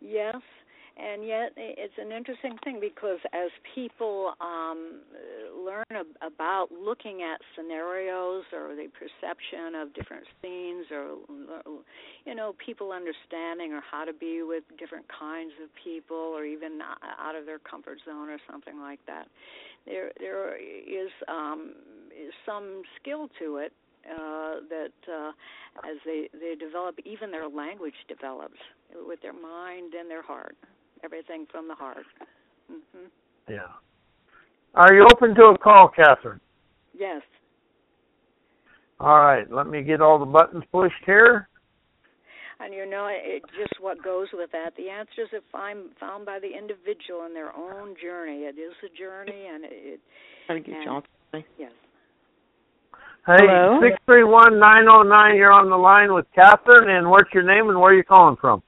Yes, 0.00 0.36
and 0.98 1.24
yet 1.24 1.52
it's 1.56 1.94
an 1.98 2.10
interesting 2.10 2.58
thing 2.64 2.80
because 2.80 3.18
as 3.32 3.50
people 3.74 4.34
um, 4.40 5.00
learn 5.64 5.84
ab- 5.90 6.32
about 6.32 6.68
looking 6.72 7.22
at 7.22 7.40
scenarios 7.54 8.44
or 8.52 8.74
the 8.74 8.88
perception 8.98 9.74
of 9.80 9.94
different 9.94 10.24
scenes 10.42 10.86
or 10.90 11.18
you 12.26 12.34
know 12.34 12.54
people 12.64 12.90
understanding 12.92 13.72
or 13.72 13.80
how 13.88 14.04
to 14.04 14.12
be 14.12 14.42
with 14.42 14.64
different 14.78 15.06
kinds 15.08 15.52
of 15.62 15.68
people 15.82 16.16
or 16.16 16.44
even 16.44 16.80
out 16.82 17.36
of 17.36 17.46
their 17.46 17.58
comfort 17.60 17.98
zone 18.04 18.28
or 18.28 18.38
something 18.50 18.80
like 18.80 19.00
that 19.06 19.28
there 19.86 20.10
there 20.18 20.56
is 20.56 21.10
um 21.28 21.72
is 22.10 22.32
some 22.44 22.82
skill 23.00 23.28
to 23.38 23.58
it 23.58 23.72
uh 24.10 24.56
that 24.68 24.92
uh 25.08 25.30
as 25.88 25.96
they 26.04 26.28
they 26.32 26.54
develop 26.54 26.96
even 27.04 27.30
their 27.30 27.48
language 27.48 27.94
develops 28.08 28.58
with 29.06 29.20
their 29.22 29.32
mind 29.32 29.94
and 29.94 30.10
their 30.10 30.22
heart 30.22 30.56
everything 31.04 31.46
from 31.50 31.68
the 31.68 31.74
heart 31.74 32.06
mhm 32.70 33.08
Yeah. 33.48 33.68
Are 34.74 34.92
you 34.94 35.06
open 35.10 35.34
to 35.36 35.44
a 35.46 35.58
call, 35.58 35.88
Catherine? 35.88 36.40
yes 36.98 37.22
All 39.00 39.18
right, 39.20 39.50
let 39.50 39.66
me 39.68 39.82
get 39.82 40.00
all 40.00 40.18
the 40.18 40.26
buttons 40.26 40.64
pushed 40.72 41.04
here. 41.06 41.48
and 42.60 42.74
you 42.74 42.84
know 42.90 43.06
it 43.08 43.42
just 43.56 43.80
what 43.80 44.02
goes 44.02 44.28
with 44.32 44.50
that 44.52 44.74
the 44.76 44.90
answers 44.90 45.28
are 45.32 45.40
find, 45.52 45.90
found 46.00 46.26
by 46.26 46.38
the 46.40 46.50
individual 46.58 47.24
in 47.26 47.32
their 47.34 47.54
own 47.56 47.94
journey 48.02 48.42
it 48.50 48.58
is 48.58 48.74
a 48.84 48.90
journey 48.98 49.46
and 49.52 49.64
it 49.64 50.00
Trying 50.46 50.64
to 50.64 50.70
get 50.70 50.76
And- 50.78 50.84
John. 50.86 51.02
yes 51.58 51.72
Hey, 53.26 53.36
Hello? 53.46 53.78
six 53.82 53.94
three 54.06 54.24
one 54.24 54.58
nine 54.58 54.84
zero 54.84 55.02
nine. 55.02 55.36
You're 55.36 55.52
on 55.52 55.68
the 55.68 55.76
line 55.76 56.14
with 56.14 56.24
Catherine, 56.34 56.88
and 56.88 57.10
what's 57.10 57.28
your 57.34 57.42
name 57.42 57.68
and 57.68 57.78
where 57.78 57.92
are 57.92 57.94
you 57.94 58.02
calling 58.02 58.36
from? 58.36 58.62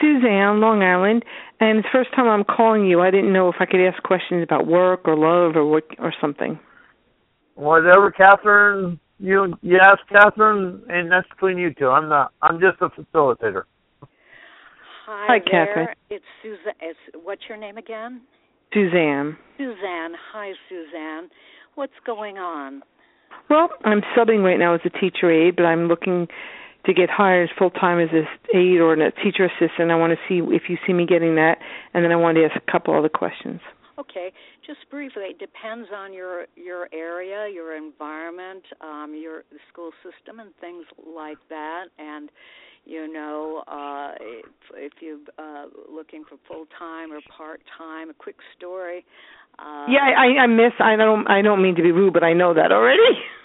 Suzanne, 0.00 0.58
Long 0.58 0.82
Island, 0.82 1.24
and 1.60 1.78
it's 1.78 1.86
the 1.92 1.98
first 1.98 2.14
time 2.14 2.26
I'm 2.28 2.44
calling 2.44 2.86
you. 2.86 3.00
I 3.00 3.10
didn't 3.10 3.32
know 3.32 3.48
if 3.48 3.56
I 3.60 3.66
could 3.66 3.80
ask 3.80 4.02
questions 4.02 4.42
about 4.42 4.66
work 4.66 5.02
or 5.06 5.16
love 5.16 5.56
or 5.56 5.64
what 5.64 5.84
or 5.98 6.12
something. 6.20 6.58
Whatever, 7.54 8.10
Catherine. 8.10 8.98
You 9.20 9.54
you 9.62 9.78
ask 9.80 10.00
Catherine, 10.10 10.82
and 10.88 11.10
that's 11.10 11.28
between 11.28 11.56
you 11.58 11.72
two. 11.72 11.88
I'm 11.88 12.08
not. 12.08 12.32
I'm 12.42 12.58
just 12.60 12.80
a 12.80 12.88
facilitator. 12.88 13.62
hi, 15.06 15.26
Hi, 15.28 15.38
there 15.50 15.66
Catherine. 15.66 15.88
it's 16.10 16.24
Suzanne 16.42 16.74
it's 16.80 16.98
what's 17.22 17.42
your 17.48 17.56
name 17.58 17.76
again 17.78 18.22
Suzanne. 18.72 19.36
Suzanne 19.56 20.14
hi 20.32 20.52
Suzanne 20.68 21.28
what's 21.76 21.92
going 22.04 22.38
on 22.38 22.82
Well, 23.48 23.68
I'm 23.84 24.02
subbing 24.16 24.42
right 24.42 24.58
now 24.58 24.74
as 24.74 24.80
a 24.84 24.90
teacher 24.90 25.30
aide, 25.30 25.54
but 25.56 25.64
I'm 25.64 25.86
looking 25.86 26.26
to 26.86 26.94
get 26.94 27.08
hired 27.10 27.50
full 27.58 27.70
time 27.70 27.98
as 27.98 28.10
a 28.12 28.56
aide 28.56 28.80
or 28.80 28.92
a 28.92 29.12
teacher 29.22 29.44
assistant. 29.44 29.90
I 29.90 29.96
want 29.96 30.12
to 30.12 30.18
see 30.28 30.44
if 30.54 30.64
you 30.68 30.76
see 30.86 30.92
me 30.92 31.06
getting 31.06 31.36
that, 31.36 31.58
and 31.92 32.04
then 32.04 32.12
I 32.12 32.16
want 32.16 32.36
to 32.36 32.44
ask 32.44 32.56
a 32.56 32.70
couple 32.70 32.96
other 32.96 33.08
questions. 33.08 33.60
Okay, 33.98 34.32
just 34.66 34.80
briefly, 34.90 35.24
it 35.30 35.38
depends 35.38 35.88
on 35.94 36.12
your 36.12 36.46
your 36.56 36.88
area, 36.92 37.48
your 37.52 37.76
environment, 37.76 38.64
um, 38.80 39.14
your 39.20 39.44
school 39.70 39.90
system, 40.02 40.40
and 40.40 40.50
things 40.60 40.84
like 41.06 41.38
that. 41.48 41.84
And 41.98 42.30
you 42.84 43.12
know, 43.12 43.62
uh, 43.66 44.12
if, 44.20 44.46
if 44.74 44.92
you're 45.00 45.18
uh, 45.38 45.66
looking 45.90 46.24
for 46.28 46.36
full 46.48 46.66
time 46.78 47.12
or 47.12 47.20
part 47.36 47.60
time, 47.78 48.10
a 48.10 48.14
quick 48.14 48.36
story. 48.56 49.04
Uh, 49.58 49.86
yeah, 49.88 50.10
I, 50.18 50.42
I 50.42 50.46
miss. 50.46 50.72
I 50.80 50.96
don't. 50.96 51.28
I 51.30 51.40
don't 51.42 51.62
mean 51.62 51.76
to 51.76 51.82
be 51.82 51.92
rude, 51.92 52.12
but 52.12 52.24
I 52.24 52.32
know 52.32 52.54
that 52.54 52.72
already. 52.72 53.00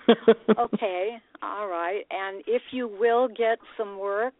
okay, 0.57 1.17
all 1.41 1.67
right. 1.67 2.01
And 2.09 2.43
if 2.47 2.63
you 2.71 2.87
will 2.87 3.27
get 3.27 3.59
some 3.77 3.99
work, 3.99 4.33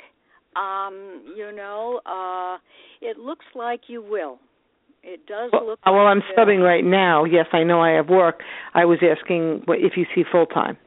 um, 0.56 1.24
you 1.38 1.52
know, 1.56 2.02
uh, 2.06 2.58
it 3.02 3.18
looks 3.18 3.46
like 3.56 3.82
you 3.88 4.02
will. 4.02 4.40
It 5.04 5.26
does 5.26 5.50
Well, 5.52 5.68
look. 5.68 5.80
well, 5.86 6.06
like 6.06 6.12
I'm 6.12 6.22
will. 6.60 6.66
right 6.66 6.84
now. 6.84 7.24
Yes, 7.24 7.48
I 7.54 7.64
know 7.64 7.82
I 7.82 7.92
have 7.92 8.10
work. 8.10 8.42
I 8.74 8.86
was 8.86 9.00
asking 9.02 9.64
what, 9.66 9.80
if 9.80 9.94
you 9.96 10.06
see 10.14 10.24
full 10.30 10.46
time. 10.46 10.78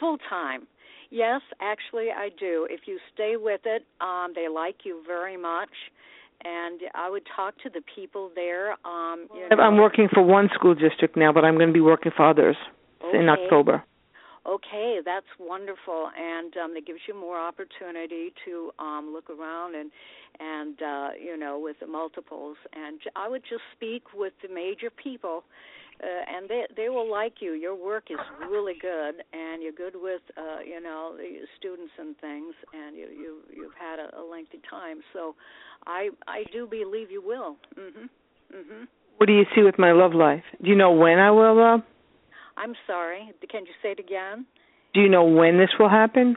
Full 0.00 0.18
time. 0.28 0.66
Yes, 1.10 1.42
actually 1.60 2.08
I 2.10 2.30
do. 2.38 2.66
If 2.70 2.80
you 2.86 2.98
stay 3.12 3.34
with 3.36 3.60
it, 3.64 3.84
um 4.00 4.32
they 4.34 4.48
like 4.48 4.84
you 4.84 5.02
very 5.06 5.36
much 5.36 5.70
and 6.44 6.80
I 6.94 7.08
would 7.10 7.22
talk 7.36 7.54
to 7.62 7.70
the 7.70 7.82
people 7.94 8.30
there 8.34 8.72
um 8.84 9.28
you 9.34 9.48
know, 9.48 9.62
I'm 9.62 9.76
working 9.76 10.08
for 10.12 10.22
one 10.22 10.48
school 10.54 10.74
district 10.74 11.16
now, 11.16 11.32
but 11.32 11.44
I'm 11.44 11.56
going 11.56 11.68
to 11.68 11.72
be 11.72 11.80
working 11.80 12.12
for 12.16 12.28
others 12.28 12.56
in 13.12 13.28
October. 13.28 13.84
Okay, 14.44 14.98
that's 15.04 15.26
wonderful 15.38 16.10
and 16.18 16.56
um 16.56 16.76
it 16.76 16.86
gives 16.86 17.00
you 17.06 17.14
more 17.18 17.38
opportunity 17.38 18.32
to 18.44 18.70
um 18.78 19.12
look 19.12 19.30
around 19.30 19.74
and 19.76 19.90
and 20.40 20.82
uh 20.82 21.08
you 21.20 21.36
know 21.36 21.58
with 21.60 21.76
the 21.80 21.86
multiples 21.86 22.56
and 22.72 22.98
I 23.14 23.28
would 23.28 23.42
just 23.48 23.62
speak 23.76 24.02
with 24.14 24.32
the 24.42 24.52
major 24.52 24.90
people 24.90 25.44
uh, 26.02 26.36
and 26.36 26.48
they 26.48 26.64
they 26.76 26.88
will 26.88 27.08
like 27.08 27.34
you. 27.40 27.52
Your 27.52 27.76
work 27.76 28.04
is 28.10 28.18
really 28.50 28.74
good, 28.80 29.22
and 29.32 29.62
you're 29.62 29.72
good 29.72 29.94
with 29.94 30.22
uh, 30.36 30.58
you 30.66 30.80
know 30.80 31.14
the 31.16 31.40
students 31.58 31.92
and 31.98 32.16
things, 32.18 32.54
and 32.72 32.96
you 32.96 33.06
you 33.06 33.36
you've 33.54 33.74
had 33.78 33.98
a, 34.00 34.18
a 34.18 34.22
lengthy 34.28 34.60
time. 34.68 35.00
So, 35.12 35.36
I 35.86 36.08
I 36.26 36.44
do 36.52 36.66
believe 36.66 37.10
you 37.12 37.22
will. 37.22 37.56
Mhm. 37.78 38.08
Mhm. 38.52 38.88
What 39.18 39.26
do 39.26 39.32
you 39.32 39.44
see 39.54 39.62
with 39.62 39.78
my 39.78 39.92
love 39.92 40.14
life? 40.14 40.42
Do 40.60 40.68
you 40.70 40.76
know 40.76 40.90
when 40.90 41.18
I 41.20 41.30
will? 41.30 41.58
Uh, 41.60 41.78
I'm 42.56 42.74
sorry. 42.86 43.32
Can 43.50 43.66
you 43.66 43.72
say 43.82 43.92
it 43.92 44.00
again? 44.00 44.46
do 44.94 45.00
you 45.00 45.08
know 45.08 45.24
when 45.24 45.56
this 45.58 45.70
will 45.78 45.88
happen? 45.88 46.36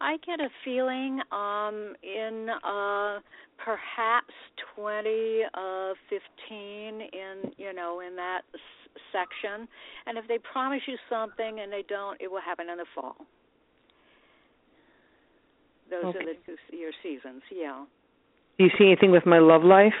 I 0.00 0.16
get 0.26 0.40
a 0.40 0.48
feeling 0.64 1.20
um 1.30 1.94
in 2.02 2.48
uh 2.64 3.20
perhaps 3.62 4.34
20 4.74 5.42
uh 5.54 5.92
15 6.08 7.00
in 7.12 7.52
you 7.58 7.72
know 7.74 8.00
in 8.00 8.16
that 8.16 8.40
s- 8.54 8.90
section 9.12 9.68
and 10.06 10.16
if 10.18 10.26
they 10.26 10.38
promise 10.38 10.80
you 10.88 10.96
something 11.08 11.60
and 11.60 11.70
they 11.70 11.84
don't 11.88 12.18
it 12.20 12.30
will 12.30 12.40
happen 12.40 12.68
in 12.70 12.78
the 12.78 12.86
fall. 12.94 13.16
Those 15.90 16.06
Okay. 16.06 16.18
are 16.18 16.24
the 16.24 16.34
two 16.46 16.56
your 16.76 16.92
seasons, 17.02 17.42
yeah. 17.54 17.84
Do 18.58 18.64
you 18.64 18.70
see 18.78 18.86
anything 18.86 19.10
with 19.10 19.26
my 19.26 19.38
love 19.38 19.62
life? 19.64 19.94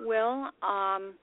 Well, 0.00 0.50
um 0.62 1.14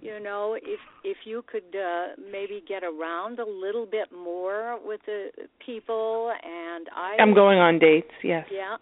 you 0.00 0.20
know, 0.20 0.56
if 0.60 0.80
if 1.04 1.18
you 1.24 1.44
could 1.50 1.76
uh 1.76 2.20
maybe 2.30 2.62
get 2.66 2.82
around 2.82 3.38
a 3.38 3.46
little 3.46 3.86
bit 3.86 4.08
more 4.12 4.78
with 4.84 5.00
the 5.06 5.28
people 5.64 6.32
and 6.42 6.86
I 6.94 7.16
I'm 7.20 7.34
going 7.34 7.58
on 7.58 7.78
dates. 7.78 8.10
Yes. 8.22 8.46
Yeah, 8.50 8.76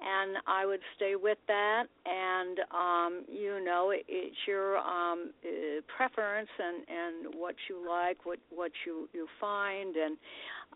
and 0.00 0.36
I 0.46 0.66
would 0.66 0.80
stay 0.96 1.14
with 1.16 1.38
that. 1.48 1.84
And 2.06 2.58
um, 2.70 3.24
you 3.28 3.64
know, 3.64 3.90
it, 3.90 4.04
it's 4.08 4.36
your 4.46 4.78
um, 4.78 5.30
uh, 5.44 5.80
preference 5.96 6.48
and 6.58 6.84
and 6.88 7.34
what 7.40 7.54
you 7.68 7.86
like, 7.88 8.24
what 8.24 8.38
what 8.50 8.72
you 8.86 9.08
you 9.12 9.26
find, 9.40 9.94
and 9.96 10.16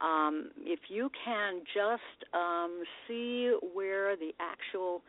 um, 0.01 0.51
if 0.61 0.81
you 0.89 1.11
can 1.25 1.61
just 1.75 2.35
um, 2.35 2.83
see 3.07 3.53
where 3.75 4.17
the 4.17 4.31
actual 4.41 5.03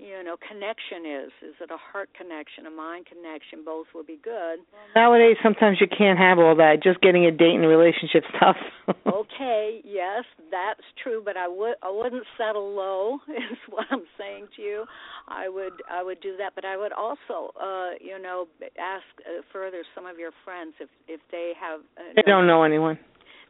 you 0.00 0.24
know 0.24 0.36
connection 0.40 1.04
is 1.04 1.30
is 1.44 1.54
it 1.60 1.70
a 1.70 1.76
heart 1.76 2.08
connection 2.16 2.64
a 2.66 2.70
mind 2.70 3.04
connection 3.06 3.60
both 3.64 3.86
will 3.94 4.04
be 4.04 4.18
good 4.24 4.58
Nowadays, 4.96 5.36
sometimes 5.42 5.78
you 5.80 5.86
can't 5.86 6.18
have 6.18 6.38
all 6.40 6.56
that. 6.56 6.82
Just 6.82 7.00
getting 7.00 7.24
a 7.24 7.30
date 7.30 7.54
and 7.54 7.62
relationship 7.66 8.24
stuff. 8.36 8.56
okay 9.06 9.80
yes 9.84 10.24
that's 10.50 10.82
true 11.02 11.22
but 11.24 11.36
i 11.36 11.46
would 11.46 11.74
i 11.82 11.90
wouldn't 11.90 12.24
settle 12.36 12.74
low 12.74 13.18
is 13.28 13.58
what 13.68 13.86
i'm 13.90 14.02
saying 14.18 14.46
to 14.56 14.62
you 14.62 14.84
i 15.28 15.48
would 15.48 15.74
i 15.90 16.02
would 16.02 16.20
do 16.20 16.36
that 16.36 16.52
but 16.54 16.64
i 16.64 16.76
would 16.76 16.92
also 16.92 17.52
uh 17.60 17.90
you 18.00 18.20
know 18.20 18.46
ask 18.80 19.04
uh, 19.26 19.42
further 19.52 19.82
some 19.94 20.06
of 20.06 20.18
your 20.18 20.30
friends 20.44 20.72
if 20.80 20.88
if 21.08 21.20
they 21.30 21.52
have 21.60 21.80
uh, 21.98 22.18
I 22.18 22.22
don't 22.22 22.46
know 22.46 22.62
anyone. 22.64 22.98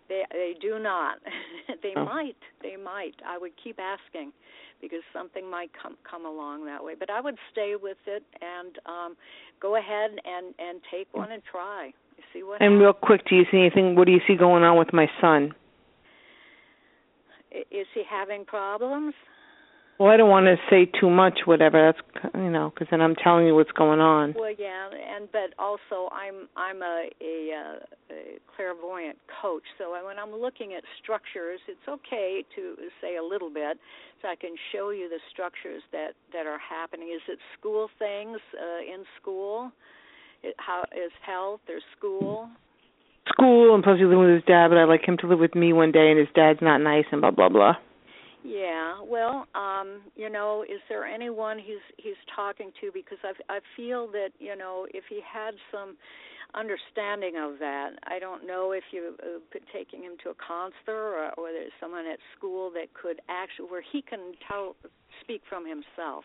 they 0.08 0.22
they 0.32 0.54
do 0.60 0.78
not 0.78 1.18
they 1.82 1.92
Oh. 1.96 2.04
might 2.04 2.36
they 2.62 2.76
might 2.76 3.14
i 3.26 3.38
would 3.38 3.52
keep 3.62 3.78
asking 3.80 4.32
because 4.80 5.02
something 5.12 5.50
might 5.50 5.70
come 5.80 5.96
come 6.10 6.24
along 6.26 6.64
that 6.66 6.82
way 6.84 6.94
but 6.98 7.10
i 7.10 7.20
would 7.20 7.36
stay 7.52 7.74
with 7.80 7.98
it 8.06 8.22
and 8.40 8.78
um 8.86 9.16
go 9.60 9.76
ahead 9.76 10.10
and 10.24 10.54
and 10.58 10.80
take 10.90 11.06
one 11.12 11.30
and 11.32 11.42
try 11.50 11.92
You 12.16 12.24
see 12.32 12.42
what. 12.42 12.60
And 12.60 12.74
happens. 12.74 12.80
real 12.82 12.92
quick, 12.92 13.22
do 13.28 13.34
you 13.36 13.44
see 13.50 13.58
anything? 13.58 13.94
What 13.96 14.06
do 14.06 14.12
you 14.12 14.20
see 14.26 14.36
going 14.36 14.62
on 14.62 14.78
with 14.78 14.92
my 14.92 15.06
son? 15.20 15.54
Is 17.70 17.86
he 17.94 18.02
having 18.08 18.44
problems? 18.44 19.14
Well, 20.00 20.08
I 20.08 20.16
don't 20.16 20.30
want 20.30 20.46
to 20.46 20.56
say 20.70 20.90
too 20.98 21.10
much, 21.10 21.40
whatever. 21.44 21.92
That's 21.92 22.32
you 22.34 22.48
know, 22.48 22.72
because 22.72 22.88
then 22.90 23.02
I'm 23.02 23.14
telling 23.14 23.46
you 23.46 23.54
what's 23.54 23.70
going 23.72 24.00
on. 24.00 24.32
Well, 24.34 24.54
yeah, 24.58 24.88
and 24.88 25.28
but 25.30 25.52
also 25.58 26.08
I'm 26.08 26.48
I'm 26.56 26.80
a, 26.80 27.10
a, 27.20 27.52
uh, 27.52 28.14
a 28.14 28.38
clairvoyant 28.56 29.18
coach, 29.42 29.64
so 29.76 29.92
when 29.92 30.18
I'm 30.18 30.32
looking 30.32 30.72
at 30.72 30.84
structures, 31.02 31.60
it's 31.68 31.86
okay 31.86 32.42
to 32.56 32.76
say 33.02 33.16
a 33.16 33.22
little 33.22 33.50
bit, 33.52 33.76
so 34.22 34.28
I 34.28 34.36
can 34.36 34.54
show 34.72 34.88
you 34.88 35.10
the 35.10 35.20
structures 35.30 35.82
that 35.92 36.12
that 36.32 36.46
are 36.46 36.58
happening. 36.58 37.08
Is 37.14 37.20
it 37.28 37.38
school 37.60 37.90
things 37.98 38.38
uh, 38.56 38.80
in 38.80 39.04
school? 39.20 39.70
It, 40.42 40.54
how 40.56 40.84
is 40.96 41.12
health 41.26 41.60
or 41.68 41.80
school? 41.98 42.48
School, 43.28 43.74
and 43.74 43.84
plus 43.84 43.98
he's 43.98 44.04
living 44.04 44.20
with 44.20 44.32
his 44.32 44.44
dad, 44.44 44.68
but 44.68 44.78
I'd 44.78 44.84
like 44.88 45.06
him 45.06 45.18
to 45.18 45.26
live 45.26 45.40
with 45.40 45.54
me 45.54 45.74
one 45.74 45.92
day, 45.92 46.08
and 46.08 46.18
his 46.18 46.28
dad's 46.34 46.62
not 46.62 46.78
nice, 46.78 47.04
and 47.12 47.20
blah 47.20 47.32
blah 47.32 47.50
blah. 47.50 47.74
Yeah, 48.42 49.02
well, 49.04 49.46
um, 49.54 50.02
you 50.16 50.30
know, 50.30 50.62
is 50.62 50.80
there 50.88 51.04
anyone 51.04 51.58
he's 51.58 51.84
he's 51.98 52.18
talking 52.34 52.70
to? 52.80 52.90
Because 52.92 53.18
I 53.22 53.56
I 53.56 53.60
feel 53.76 54.06
that 54.12 54.30
you 54.38 54.56
know 54.56 54.86
if 54.94 55.04
he 55.10 55.20
had 55.20 55.54
some 55.70 55.96
understanding 56.54 57.36
of 57.36 57.58
that, 57.60 57.90
I 58.04 58.18
don't 58.18 58.46
know 58.46 58.72
if 58.72 58.84
you 58.92 59.14
uh, 59.22 59.58
taking 59.72 60.02
him 60.02 60.12
to 60.24 60.30
a 60.30 60.34
counselor 60.34 61.14
or, 61.14 61.30
or 61.36 61.52
there's 61.52 61.72
someone 61.80 62.06
at 62.06 62.18
school 62.36 62.70
that 62.72 62.92
could 62.94 63.20
actually 63.28 63.68
where 63.70 63.84
he 63.92 64.02
can 64.02 64.32
tell 64.48 64.74
speak 65.20 65.42
from 65.48 65.66
himself. 65.66 66.24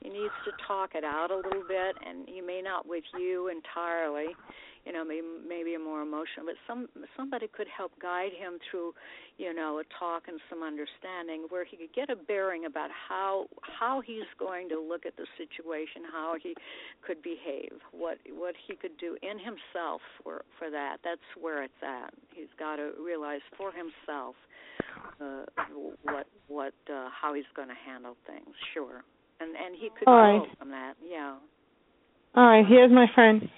He 0.00 0.10
needs 0.10 0.34
to 0.44 0.52
talk 0.68 0.90
it 0.94 1.04
out 1.04 1.30
a 1.30 1.36
little 1.36 1.64
bit, 1.66 1.96
and 2.06 2.28
he 2.28 2.40
may 2.40 2.60
not 2.60 2.86
with 2.86 3.04
you 3.18 3.48
entirely 3.48 4.36
you 4.84 4.92
know 4.92 5.04
maybe 5.04 5.26
maybe 5.48 5.74
a 5.74 5.78
more 5.78 6.02
emotional 6.02 6.46
but 6.46 6.56
some 6.66 6.88
somebody 7.16 7.46
could 7.48 7.68
help 7.68 7.92
guide 8.00 8.32
him 8.36 8.58
through 8.70 8.92
you 9.38 9.52
know 9.54 9.80
a 9.80 9.84
talk 9.98 10.24
and 10.28 10.40
some 10.48 10.62
understanding 10.62 11.46
where 11.48 11.64
he 11.64 11.76
could 11.76 11.92
get 11.94 12.10
a 12.10 12.16
bearing 12.16 12.66
about 12.66 12.90
how 12.90 13.46
how 13.62 14.00
he's 14.00 14.28
going 14.38 14.68
to 14.68 14.80
look 14.80 15.06
at 15.06 15.16
the 15.16 15.26
situation 15.36 16.02
how 16.12 16.34
he 16.42 16.54
could 17.06 17.22
behave 17.22 17.72
what 17.92 18.18
what 18.36 18.54
he 18.66 18.74
could 18.76 18.96
do 18.98 19.16
in 19.22 19.38
himself 19.38 20.00
for 20.22 20.42
for 20.58 20.70
that. 20.70 20.98
That's 21.04 21.20
where 21.40 21.62
it's 21.62 21.82
at. 21.82 22.12
He's 22.34 22.52
got 22.58 22.76
to 22.76 22.92
realize 23.02 23.40
for 23.56 23.72
himself 23.72 24.34
uh 25.20 25.44
what 26.02 26.26
what 26.48 26.74
uh 26.90 27.08
how 27.10 27.34
he's 27.34 27.44
going 27.54 27.68
to 27.68 27.74
handle 27.74 28.16
things. 28.26 28.54
Sure. 28.72 29.04
And 29.40 29.50
and 29.56 29.74
he 29.74 29.90
could 29.98 30.08
All 30.08 30.14
grow 30.14 30.40
right. 30.40 30.58
from 30.58 30.70
that. 30.70 30.94
Yeah. 31.02 31.36
All 32.36 32.46
right, 32.46 32.64
here's 32.66 32.90
my 32.90 33.06
friend. 33.14 33.48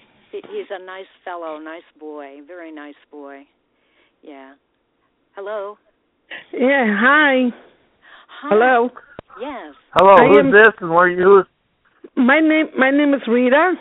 He, 0.41 0.57
he's 0.57 0.67
a 0.71 0.83
nice 0.83 1.05
fellow, 1.23 1.59
nice 1.59 1.81
boy, 1.99 2.37
very 2.45 2.71
nice 2.71 2.95
boy. 3.11 3.43
Yeah. 4.21 4.53
Hello. 5.35 5.77
Yeah, 6.53 6.85
hi. 6.99 7.49
Hi. 8.41 8.49
Hello. 8.49 8.89
Yes. 9.39 9.73
Hello, 9.93 10.15
I 10.15 10.27
who's 10.27 10.37
am- 10.39 10.51
this 10.51 10.73
and 10.81 10.89
where 10.89 10.99
are 11.05 11.09
you? 11.09 11.43
My 12.15 12.39
name 12.39 12.67
my 12.77 12.89
name 12.89 13.13
is 13.13 13.21
Rita. 13.27 13.73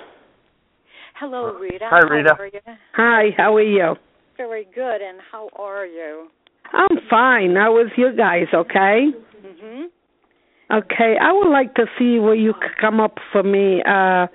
Hello, 1.19 1.55
Rita. 1.55 1.87
Hi, 1.89 2.01
Rita. 2.01 2.35
How 2.37 2.43
are 2.43 2.47
you? 2.47 2.61
Hi, 2.95 3.23
how 3.37 3.57
are 3.57 3.63
you? 3.63 3.95
Very 4.37 4.67
good. 4.75 5.01
And 5.01 5.19
how 5.33 5.49
are 5.59 5.87
you? 5.87 6.29
I'm 6.73 6.99
fine. 7.09 7.57
How 7.57 7.73
was 7.73 7.91
you 7.97 8.13
guys, 8.15 8.49
okay? 8.53 9.07
Mhm. 9.43 9.87
Okay, 10.71 11.17
I 11.21 11.33
would 11.33 11.49
like 11.51 11.75
to 11.77 11.87
see 11.99 12.19
what 12.19 12.39
you 12.39 12.53
could 12.53 12.77
come 12.79 13.01
up 13.01 13.19
for 13.33 13.43
me 13.43 13.83
uh 13.87 14.27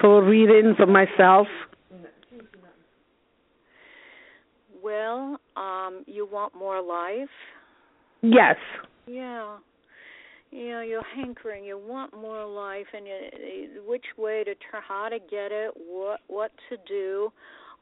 for 0.00 0.22
reading 0.22 0.74
for 0.76 0.86
myself. 0.86 1.48
Well, 4.82 5.38
um, 5.56 6.04
you 6.06 6.26
want 6.30 6.54
more 6.54 6.82
life? 6.82 7.28
Yes. 8.22 8.56
Yeah. 9.06 9.56
Yeah, 10.50 10.82
you're 10.82 11.04
hankering. 11.14 11.64
You 11.64 11.78
want 11.78 12.12
more 12.12 12.44
life, 12.44 12.86
and 12.92 13.06
you, 13.06 13.82
which 13.86 14.04
way 14.18 14.42
to 14.44 14.54
turn, 14.54 14.82
how 14.86 15.08
to 15.08 15.18
get 15.18 15.52
it, 15.52 15.72
what 15.76 16.20
what 16.26 16.50
to 16.68 16.76
do. 16.88 17.32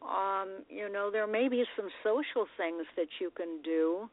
Um, 0.07 0.65
you 0.69 0.93
know, 0.93 1.11
there 1.11 1.27
may 1.27 1.49
be 1.49 1.65
some 1.77 1.89
social 2.05 2.47
things 2.57 2.85
that 2.97 3.09
you 3.21 3.31
can 3.35 3.63
do. 3.65 4.09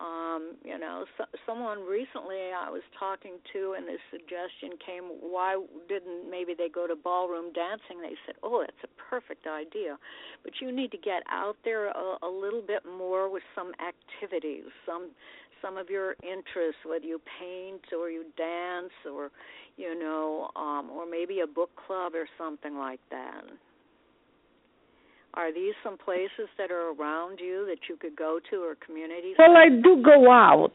Um, 0.00 0.56
you 0.64 0.78
know, 0.78 1.04
so, 1.16 1.24
someone 1.46 1.80
recently 1.80 2.50
I 2.50 2.68
was 2.68 2.82
talking 2.98 3.34
to, 3.52 3.74
and 3.76 3.86
the 3.86 3.96
suggestion 4.10 4.76
came, 4.84 5.04
why 5.20 5.56
didn't 5.88 6.28
maybe 6.30 6.54
they 6.56 6.68
go 6.68 6.86
to 6.86 6.96
ballroom 6.96 7.52
dancing? 7.52 8.02
They 8.02 8.16
said, 8.26 8.34
oh, 8.42 8.64
that's 8.66 8.82
a 8.82 9.10
perfect 9.10 9.46
idea, 9.46 9.96
but 10.42 10.54
you 10.60 10.72
need 10.72 10.90
to 10.90 10.98
get 10.98 11.22
out 11.30 11.56
there 11.64 11.88
a, 11.88 12.16
a 12.22 12.28
little 12.28 12.62
bit 12.62 12.82
more 12.84 13.30
with 13.30 13.44
some 13.54 13.72
activities, 13.78 14.64
some 14.84 15.10
some 15.62 15.78
of 15.78 15.88
your 15.88 16.14
interests, 16.22 16.84
whether 16.84 17.06
you 17.06 17.18
paint 17.40 17.80
or 17.98 18.10
you 18.10 18.26
dance 18.36 18.92
or 19.10 19.30
you 19.76 19.98
know, 19.98 20.50
um, 20.56 20.90
or 20.90 21.06
maybe 21.06 21.40
a 21.40 21.46
book 21.46 21.70
club 21.86 22.14
or 22.14 22.28
something 22.38 22.76
like 22.76 23.00
that. 23.10 23.44
Are 25.34 25.52
these 25.52 25.74
some 25.82 25.98
places 25.98 26.48
that 26.58 26.70
are 26.70 26.92
around 26.92 27.40
you 27.40 27.66
that 27.66 27.88
you 27.88 27.96
could 27.96 28.14
go 28.16 28.38
to 28.50 28.56
or 28.62 28.76
communities? 28.76 29.34
Well, 29.38 29.56
I 29.56 29.68
do 29.68 30.00
go 30.02 30.30
out. 30.30 30.72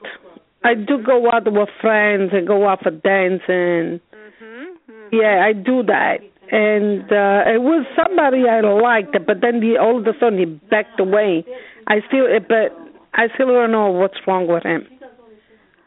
I 0.64 0.74
do 0.74 1.02
go 1.02 1.32
out 1.32 1.50
with 1.52 1.70
friends 1.80 2.32
and 2.34 2.46
go 2.46 2.68
out 2.68 2.84
for 2.84 2.92
dancing. 2.92 4.02
Mhm. 4.12 4.76
mhm. 4.90 5.10
Yeah, 5.12 5.46
I 5.46 5.54
do 5.54 5.84
that. 5.84 6.20
And 6.52 7.04
uh 7.12 7.44
it 7.56 7.62
was 7.62 7.86
somebody 7.96 8.50
I 8.50 8.60
liked, 8.60 9.16
but 9.26 9.40
then 9.40 9.62
the 9.62 9.78
all 9.78 10.00
of 10.00 10.08
a 10.08 10.14
sudden 10.20 10.40
he 10.40 10.46
backed 10.46 11.00
away. 11.00 11.46
I 11.88 12.02
still, 12.08 12.28
but 12.48 12.76
I 13.14 13.30
still 13.36 13.48
don't 13.48 13.72
know 13.72 13.92
what's 13.92 14.20
wrong 14.28 14.48
with 14.48 14.64
him. 14.64 14.88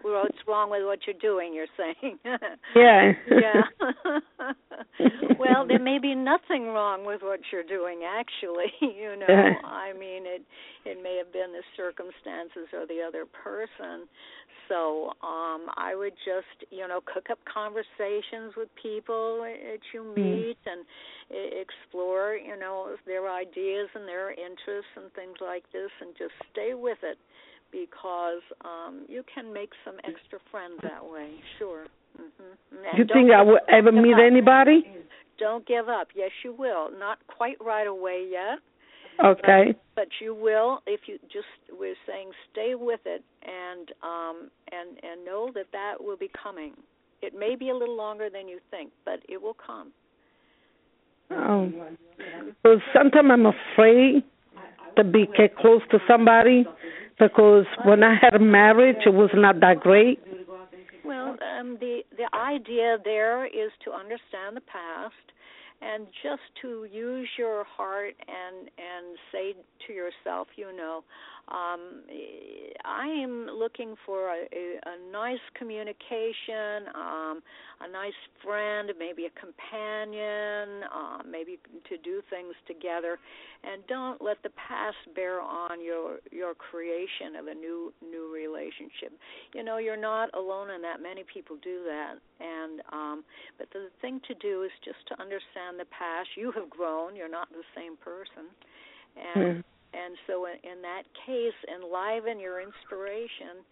What's 0.03 0.39
wrong 0.47 0.71
with 0.71 0.85
what 0.85 1.01
you're 1.07 1.21
doing? 1.21 1.55
You're 1.55 1.67
saying. 1.77 2.19
Yeah. 2.75 3.13
yeah. 3.31 3.63
well, 5.39 5.67
there 5.67 5.79
may 5.79 5.99
be 5.99 6.15
nothing 6.15 6.67
wrong 6.69 7.05
with 7.05 7.21
what 7.23 7.41
you're 7.53 7.63
doing. 7.63 8.01
Actually, 8.07 8.73
you 8.81 9.17
know. 9.17 9.27
I 9.65 9.93
mean, 9.93 10.25
it 10.25 10.43
it 10.85 11.03
may 11.03 11.17
have 11.19 11.33
been 11.33 11.53
the 11.53 11.63
circumstances 11.77 12.69
or 12.73 12.87
the 12.87 13.03
other 13.07 13.25
person. 13.27 14.09
So, 14.69 15.11
um, 15.23 15.69
I 15.77 15.95
would 15.95 16.15
just, 16.25 16.71
you 16.71 16.87
know, 16.89 17.01
cook 17.05 17.27
up 17.31 17.39
conversations 17.45 18.55
with 18.57 18.69
people 18.81 19.41
that 19.43 19.81
you 19.93 20.03
meet 20.03 20.57
and 20.65 20.87
e- 21.31 21.61
explore, 21.61 22.37
you 22.37 22.59
know, 22.59 22.95
their 23.05 23.29
ideas 23.31 23.89
and 23.95 24.09
their 24.09 24.31
interests 24.31 24.93
and 24.97 25.13
things 25.13 25.37
like 25.41 25.65
this, 25.73 25.91
and 26.01 26.15
just 26.17 26.33
stay 26.53 26.73
with 26.75 26.99
it 27.03 27.19
because 27.73 28.43
um 28.65 29.05
you 29.09 29.25
can 29.35 29.53
make 29.53 29.71
some 29.85 29.97
extra 30.05 30.39
friends 30.51 30.75
that 30.83 31.03
way. 31.05 31.31
Sure. 31.59 31.87
Mhm. 32.21 32.99
You 32.99 33.05
think 33.13 33.33
I 33.33 33.43
will 33.43 33.61
ever 33.69 33.91
meet 33.91 34.15
up. 34.15 34.21
anybody? 34.21 34.87
Don't 35.39 35.67
give 35.67 35.89
up. 35.89 36.09
Yes, 36.15 36.31
you 36.45 36.53
will. 36.53 36.91
Not 36.99 37.19
quite 37.27 37.57
right 37.61 37.87
away 37.87 38.29
yet, 38.31 38.59
Okay. 39.25 39.75
but 39.97 40.09
you 40.21 40.35
will 40.35 40.83
if 40.87 41.01
you 41.09 41.19
just 41.33 41.49
we're 41.73 41.97
saying 42.07 42.31
stay 42.53 42.75
with 42.75 43.01
it 43.07 43.25
and 43.43 43.91
um 44.03 44.51
and 44.71 45.03
and 45.03 45.25
know 45.25 45.51
that 45.55 45.67
that 45.73 45.95
will 46.05 46.19
be 46.19 46.29
coming. 46.41 46.75
It 47.23 47.35
may 47.35 47.57
be 47.57 47.71
a 47.71 47.75
little 47.75 47.97
longer 47.97 48.29
than 48.29 48.47
you 48.49 48.59
think, 48.71 48.93
but 49.05 49.21
it 49.29 49.41
will 49.41 49.55
come. 49.55 49.93
Oh. 51.31 51.73
Well, 52.65 52.83
sometimes 52.93 53.31
I'm 53.33 53.47
afraid 53.47 54.23
to 54.97 55.05
be 55.05 55.27
get 55.37 55.57
close 55.57 55.81
to 55.91 55.99
somebody 56.07 56.67
because 57.23 57.67
when 57.85 58.03
I 58.03 58.17
had 58.21 58.35
a 58.35 58.39
marriage, 58.39 58.97
it 59.07 59.15
was 59.15 59.31
not 59.35 59.61
that 59.61 59.81
great. 59.81 60.21
Well, 61.05 61.37
um, 61.59 61.79
the 61.81 62.01
the 62.17 62.29
idea 62.37 62.99
there 63.05 63.47
is 63.47 63.71
to 63.85 63.93
understand 63.93 64.57
the 64.57 64.61
past 64.63 65.15
and 65.81 66.07
just 66.23 66.43
to 66.63 66.87
use 66.91 67.29
your 67.39 67.65
heart 67.65 68.15
and 68.27 68.69
and 68.79 69.17
say 69.31 69.55
to 69.87 69.93
yourself, 69.93 70.49
you 70.57 70.75
know, 70.77 71.05
um, 71.49 72.03
I 72.85 73.07
am 73.07 73.47
looking 73.47 73.95
for 74.07 74.29
a, 74.29 74.47
a, 74.53 74.79
a 74.87 75.13
nice 75.13 75.43
communication, 75.55 76.89
um, 76.95 77.43
a 77.81 77.91
nice 77.91 78.17
friend, 78.43 78.91
maybe 78.99 79.27
a 79.27 79.31
companion, 79.39 80.85
um, 80.95 81.31
maybe 81.31 81.59
to 81.89 81.99
do 81.99 82.23
things 82.31 82.55
together, 82.67 83.19
and 83.65 83.87
don't 83.87 84.23
let 84.23 84.43
the 84.43 84.51
past 84.51 84.97
bear 85.15 85.41
on 85.41 85.85
your 85.85 86.19
your 86.31 86.55
creation 86.55 87.37
of 87.39 87.47
a 87.49 87.55
new 87.55 87.93
new 88.03 88.33
relationship. 88.33 89.13
You 89.55 89.63
know, 89.65 89.79
you're 89.79 90.01
not 90.01 90.33
alone 90.35 90.71
in 90.71 90.81
that. 90.83 91.03
Many 91.03 91.25
people 91.25 91.57
do 91.63 91.83
that, 91.85 92.15
and 92.41 92.81
um, 92.93 93.25
but 93.59 93.69
the 93.73 93.89
thing 94.01 94.21
to 94.29 94.35
do 94.35 94.63
is 94.63 94.71
just 94.85 95.07
to 95.09 95.21
understand 95.21 95.79
the 95.79 95.87
past. 95.87 96.29
You 96.37 96.53
have 96.53 96.71
grown. 96.71 97.17
You're 97.17 97.29
not 97.29 97.51
the 97.51 97.65
same 97.77 97.97
person, 97.97 98.47
and. 99.35 99.59
Mm. 99.59 99.65
And 99.93 100.17
so, 100.27 100.47
in, 100.47 100.57
in 100.65 100.83
that 100.83 101.03
case, 101.27 101.57
enliven 101.69 102.41
your 102.41 102.61
inspiration 102.61 103.65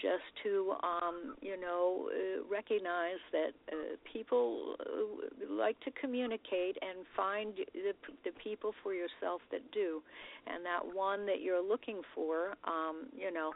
just 0.00 0.24
to, 0.42 0.74
um, 0.82 1.36
you 1.40 1.60
know, 1.60 2.08
uh, 2.10 2.42
recognize 2.50 3.22
that 3.30 3.52
uh, 3.70 3.96
people 4.10 4.74
uh, 4.80 5.52
like 5.52 5.78
to 5.80 5.90
communicate 5.92 6.76
and 6.82 7.06
find 7.16 7.54
the, 7.72 7.94
the 8.24 8.32
people 8.42 8.74
for 8.82 8.92
yourself 8.92 9.40
that 9.52 9.62
do, 9.72 10.02
and 10.46 10.64
that 10.64 10.82
one 10.94 11.26
that 11.26 11.40
you're 11.42 11.62
looking 11.62 12.00
for, 12.14 12.56
um, 12.64 13.06
you 13.16 13.32
know, 13.32 13.52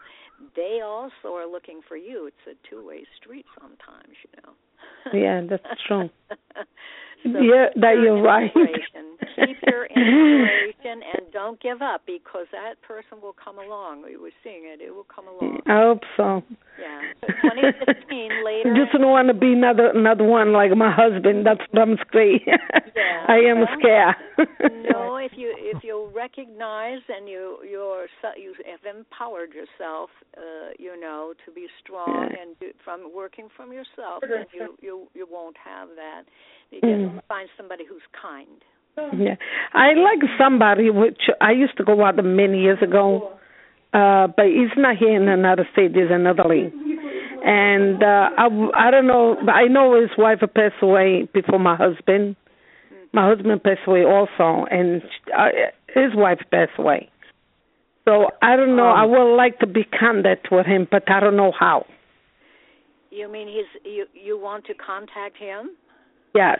they 0.54 0.81
also 0.85 1.35
are 1.35 1.50
looking 1.50 1.81
for 1.88 1.96
you. 1.96 2.26
It's 2.26 2.57
a 2.59 2.68
two-way 2.70 3.04
street 3.20 3.46
sometimes, 3.61 4.14
you 4.22 4.42
know. 4.44 4.52
Yeah, 5.12 5.43
that's 5.49 5.64
true. 5.87 6.11
so 7.23 7.38
yeah, 7.41 7.69
that 7.77 7.97
you're 8.03 8.21
right. 8.23 8.53
Keep 8.55 9.57
your 9.67 9.87
inspiration 9.87 11.03
and 11.03 11.33
don't 11.33 11.61
give 11.61 11.83
up 11.83 12.03
because 12.07 12.47
that 12.53 12.81
person 12.83 13.21
will 13.23 13.35
come 13.43 13.59
along. 13.59 14.03
We 14.05 14.17
were 14.17 14.31
seeing 14.43 14.62
it; 14.64 14.81
it 14.81 14.95
will 14.95 15.07
come 15.07 15.27
along. 15.29 15.61
I 15.67 15.83
hope 15.83 16.03
so. 16.17 16.43
Yeah. 16.81 17.01
So 17.21 17.27
2015 17.51 18.31
later. 18.45 18.75
Just 18.75 18.93
don't 18.93 19.11
want 19.11 19.29
to 19.29 19.35
be 19.35 19.53
another 19.53 19.91
another 19.91 20.25
one 20.25 20.53
like 20.53 20.75
my 20.77 20.91
husband. 20.91 21.47
That's 21.47 21.61
what 21.71 21.83
I'm 21.83 21.97
scared. 22.09 22.41
Yeah. 22.47 23.25
I 23.29 23.38
am 23.47 23.59
well, 23.61 23.69
scared. 23.79 24.17
no, 24.91 25.17
if 25.17 25.33
you 25.37 25.55
if 25.59 25.85
you 25.85 26.11
recognize 26.14 27.01
and 27.09 27.29
you 27.29 27.59
you're 27.69 28.07
you 28.37 28.55
have 28.71 28.97
empowered 28.97 29.51
yourself, 29.53 30.11
uh, 30.37 30.71
you 30.79 30.99
know, 31.01 31.35
to 31.47 31.53
be 31.53 31.67
strong 31.83 32.29
Yeah. 32.31 32.43
and 32.43 32.59
do, 32.59 32.67
from 32.85 33.11
working 33.14 33.49
from 33.57 33.73
yourself, 33.73 34.23
then 34.23 34.47
you 34.53 34.67
you 34.81 35.09
you 35.14 35.26
won't 35.31 35.57
have 35.64 35.88
that. 35.96 36.22
You 36.70 36.81
Mm. 36.81 37.22
find 37.28 37.48
somebody 37.57 37.85
who's 37.88 38.02
kind. 38.12 38.61
Yeah, 39.16 39.37
I 39.72 39.94
like 39.94 40.18
somebody 40.37 40.90
which 40.90 41.22
I 41.40 41.52
used 41.52 41.76
to 41.76 41.85
go 41.85 42.04
out 42.04 42.16
many 42.24 42.59
years 42.62 42.83
ago, 42.83 43.31
uh, 43.94 44.26
but 44.26 44.46
he's 44.46 44.76
not 44.76 44.96
here 44.96 45.14
in 45.14 45.28
another 45.28 45.68
state. 45.72 45.94
He's 45.94 46.11
in 46.11 46.26
Italy, 46.26 46.72
and 47.44 48.02
uh, 48.02 48.31
I 48.37 48.46
I 48.74 48.90
don't 48.90 49.07
know. 49.07 49.37
But 49.44 49.52
I 49.54 49.66
know 49.68 50.00
his 50.00 50.11
wife 50.18 50.40
passed 50.54 50.83
away 50.83 51.28
before 51.33 51.61
my 51.61 51.76
husband. 51.76 52.35
My 53.12 53.28
husband 53.28 53.62
passed 53.62 53.87
away 53.87 54.04
also, 54.04 54.66
and 54.70 55.00
uh, 55.37 55.48
his 55.94 56.14
wife 56.14 56.40
passed 56.50 56.76
away. 56.78 57.09
So 58.04 58.31
I 58.42 58.57
don't 58.57 58.74
know. 58.76 58.88
I 58.88 59.04
Um, 59.04 59.11
would 59.12 59.37
like 59.37 59.59
to 59.61 59.66
be 59.66 59.85
contact 59.85 60.48
with 60.50 60.66
him, 60.66 60.88
but 60.90 61.09
I 61.11 61.20
don't 61.20 61.37
know 61.37 61.52
how. 61.52 61.87
You 63.11 63.31
mean 63.31 63.49
he's 63.49 63.83
you 63.85 64.07
you 64.12 64.38
want 64.38 64.66
to 64.66 64.75
contact 64.75 65.37
him? 65.38 65.71
Yes. 66.35 66.59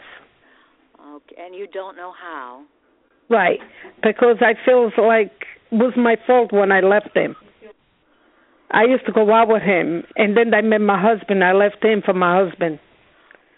Okay, 1.01 1.37
and 1.39 1.55
you 1.55 1.67
don't 1.73 1.97
know 1.97 2.13
how. 2.21 2.63
Right, 3.31 3.61
because 4.03 4.37
I 4.41 4.55
feel 4.65 4.91
like 4.97 5.33
it 5.71 5.75
was 5.75 5.93
my 5.97 6.17
fault 6.27 6.53
when 6.53 6.73
I 6.73 6.81
left 6.81 7.15
him. 7.15 7.37
I 8.71 8.85
used 8.85 9.07
to 9.07 9.13
go 9.13 9.31
out 9.33 9.49
with 9.49 9.63
him, 9.63 10.05
and 10.17 10.37
then 10.37 10.53
I 10.53 10.63
met 10.63 10.81
my 10.81 11.01
husband. 11.01 11.45
I 11.45 11.53
left 11.53 11.83
him 11.83 12.03
for 12.05 12.15
my 12.15 12.43
husband. 12.43 12.81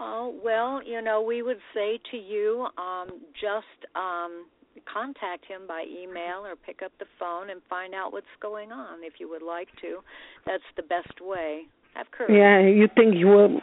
Oh 0.01 0.35
well, 0.43 0.81
you 0.85 1.01
know, 1.01 1.23
we 1.23 1.43
would 1.43 1.61
say 1.75 1.99
to 2.11 2.17
you, 2.17 2.67
um, 2.79 3.21
just 3.41 3.95
um, 3.95 4.47
contact 4.93 5.47
him 5.47 5.63
by 5.67 5.85
email 5.89 6.45
or 6.45 6.57
pick 6.57 6.83
up 6.83 6.93
the 6.99 7.07
phone 7.19 7.51
and 7.51 7.61
find 7.69 7.95
out 7.95 8.13
what's 8.13 8.27
going 8.41 8.73
on 8.73 8.99
if 9.03 9.15
you 9.19 9.29
would 9.29 9.43
like 9.43 9.69
to. 9.83 9.99
That's 10.47 10.65
the 10.77 10.83
best 10.83 11.21
way. 11.21 11.67
Have 12.01 12.11
courage. 12.13 12.33
Yeah, 12.33 12.61
you 12.67 12.89
think 12.97 13.15
you 13.15 13.27
will 13.27 13.61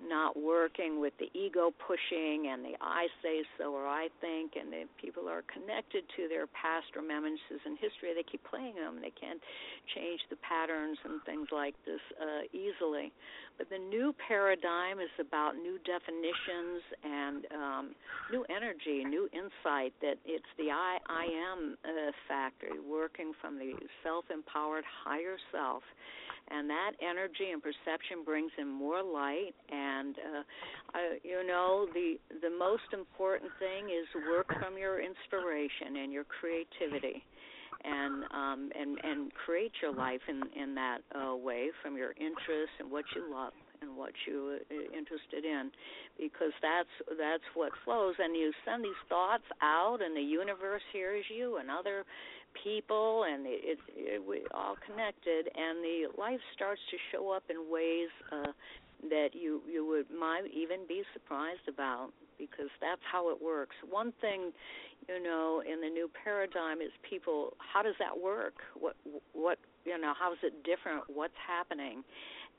not 0.00 0.32
working 0.38 1.00
with 1.00 1.12
the 1.18 1.28
ego 1.36 1.72
pushing 1.76 2.48
and 2.48 2.64
the 2.64 2.72
I 2.80 3.08
say 3.22 3.44
so 3.58 3.74
or 3.74 3.86
I 3.86 4.08
think, 4.20 4.56
and 4.56 4.72
the 4.72 4.84
people 5.00 5.28
are 5.28 5.44
connected 5.52 6.04
to 6.16 6.28
their 6.28 6.46
past 6.48 6.88
remembrances 6.96 7.60
and 7.66 7.76
history. 7.76 8.16
They 8.16 8.24
keep 8.24 8.42
playing 8.48 8.76
them. 8.76 8.96
They 9.00 9.12
can't 9.12 9.40
change 9.94 10.20
the 10.30 10.36
patterns 10.40 10.96
and 11.04 11.20
things 11.24 11.48
like 11.52 11.74
this 11.84 12.00
uh, 12.16 12.48
easily. 12.56 13.12
But 13.58 13.68
the 13.68 13.78
new 13.78 14.14
paradigm 14.16 15.00
is 15.00 15.12
about 15.20 15.56
new 15.56 15.76
definitions 15.84 16.39
and 17.04 17.46
um, 17.54 17.94
new 18.30 18.44
energy, 18.48 19.04
new 19.04 19.28
insight. 19.32 19.92
That 20.00 20.16
it's 20.24 20.50
the 20.58 20.70
I 20.70 20.98
I 21.08 21.24
am 21.24 21.76
uh, 21.84 22.12
factor, 22.28 22.68
working 22.88 23.32
from 23.40 23.58
the 23.58 23.72
self-empowered 24.02 24.84
higher 25.04 25.36
self 25.52 25.82
and 26.50 26.68
that 26.68 26.92
energy 27.00 27.50
and 27.52 27.62
perception 27.62 28.24
brings 28.24 28.50
in 28.58 28.68
more 28.68 29.02
light 29.02 29.54
and 29.70 30.16
uh, 30.18 30.98
uh 30.98 31.14
you 31.22 31.46
know 31.46 31.86
the 31.94 32.16
the 32.42 32.50
most 32.50 32.90
important 32.92 33.50
thing 33.58 33.86
is 33.86 34.06
work 34.28 34.48
from 34.60 34.76
your 34.76 35.00
inspiration 35.00 35.96
and 36.02 36.12
your 36.12 36.24
creativity 36.24 37.22
and 37.84 38.24
um 38.32 38.70
and 38.78 38.98
and 39.04 39.32
create 39.34 39.72
your 39.80 39.94
life 39.94 40.20
in 40.28 40.42
in 40.60 40.74
that 40.74 40.98
uh 41.14 41.34
way 41.36 41.70
from 41.82 41.96
your 41.96 42.12
interests 42.18 42.74
and 42.78 42.90
what 42.90 43.04
you 43.14 43.30
love 43.32 43.52
and 43.82 43.96
what 43.96 44.12
you 44.26 44.58
are 44.70 44.96
interested 44.96 45.44
in 45.44 45.70
because 46.18 46.52
that's 46.60 46.92
that's 47.16 47.44
what 47.54 47.72
flows. 47.84 48.14
And 48.18 48.36
you 48.36 48.52
send 48.64 48.84
these 48.84 49.02
thoughts 49.08 49.44
out 49.62 49.98
and 50.04 50.16
the 50.16 50.22
universe 50.22 50.82
hears 50.92 51.24
you 51.34 51.56
and 51.56 51.70
other 51.70 52.04
people 52.64 53.24
and 53.24 53.46
it, 53.46 53.78
it, 53.96 54.22
we 54.26 54.42
all 54.52 54.76
connected 54.84 55.48
and 55.54 55.78
the 55.80 56.10
life 56.18 56.40
starts 56.54 56.80
to 56.90 56.96
show 57.12 57.30
up 57.30 57.44
in 57.48 57.56
ways 57.70 58.10
uh 58.32 58.52
that 59.08 59.28
you 59.32 59.62
you 59.70 59.86
would 59.86 60.10
might 60.10 60.44
even 60.52 60.80
be 60.88 61.02
surprised 61.14 61.64
about 61.68 62.10
because 62.38 62.68
that's 62.80 63.00
how 63.10 63.30
it 63.30 63.40
works. 63.40 63.76
One 63.88 64.12
thing 64.20 64.52
you 65.08 65.22
know 65.22 65.62
in 65.64 65.80
the 65.80 65.88
new 65.88 66.10
paradigm 66.24 66.82
is 66.82 66.90
people 67.08 67.56
how 67.58 67.82
does 67.82 67.94
that 67.98 68.18
work? 68.20 68.54
What 68.78 68.96
what 69.32 69.58
you 69.86 69.96
know 69.98 70.12
how 70.18 70.32
is 70.32 70.38
it 70.42 70.64
different? 70.64 71.04
What's 71.08 71.38
happening 71.46 72.02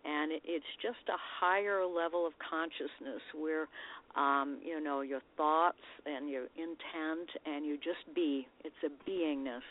and 0.06 0.32
it, 0.32 0.42
it's 0.46 0.66
just 0.82 1.08
a 1.10 1.18
higher 1.40 1.86
level 1.86 2.26
of 2.26 2.34
consciousness 2.40 3.22
where 3.36 3.68
um 4.16 4.60
you 4.64 4.82
know 4.84 5.02
your 5.02 5.22
thoughts 5.38 5.84
and 6.06 6.30
your 6.30 6.46
intent 6.56 7.30
and 7.46 7.66
you 7.66 7.78
just 7.78 8.14
be. 8.14 8.48
It's 8.64 8.76
a 8.86 9.10
beingness 9.10 9.62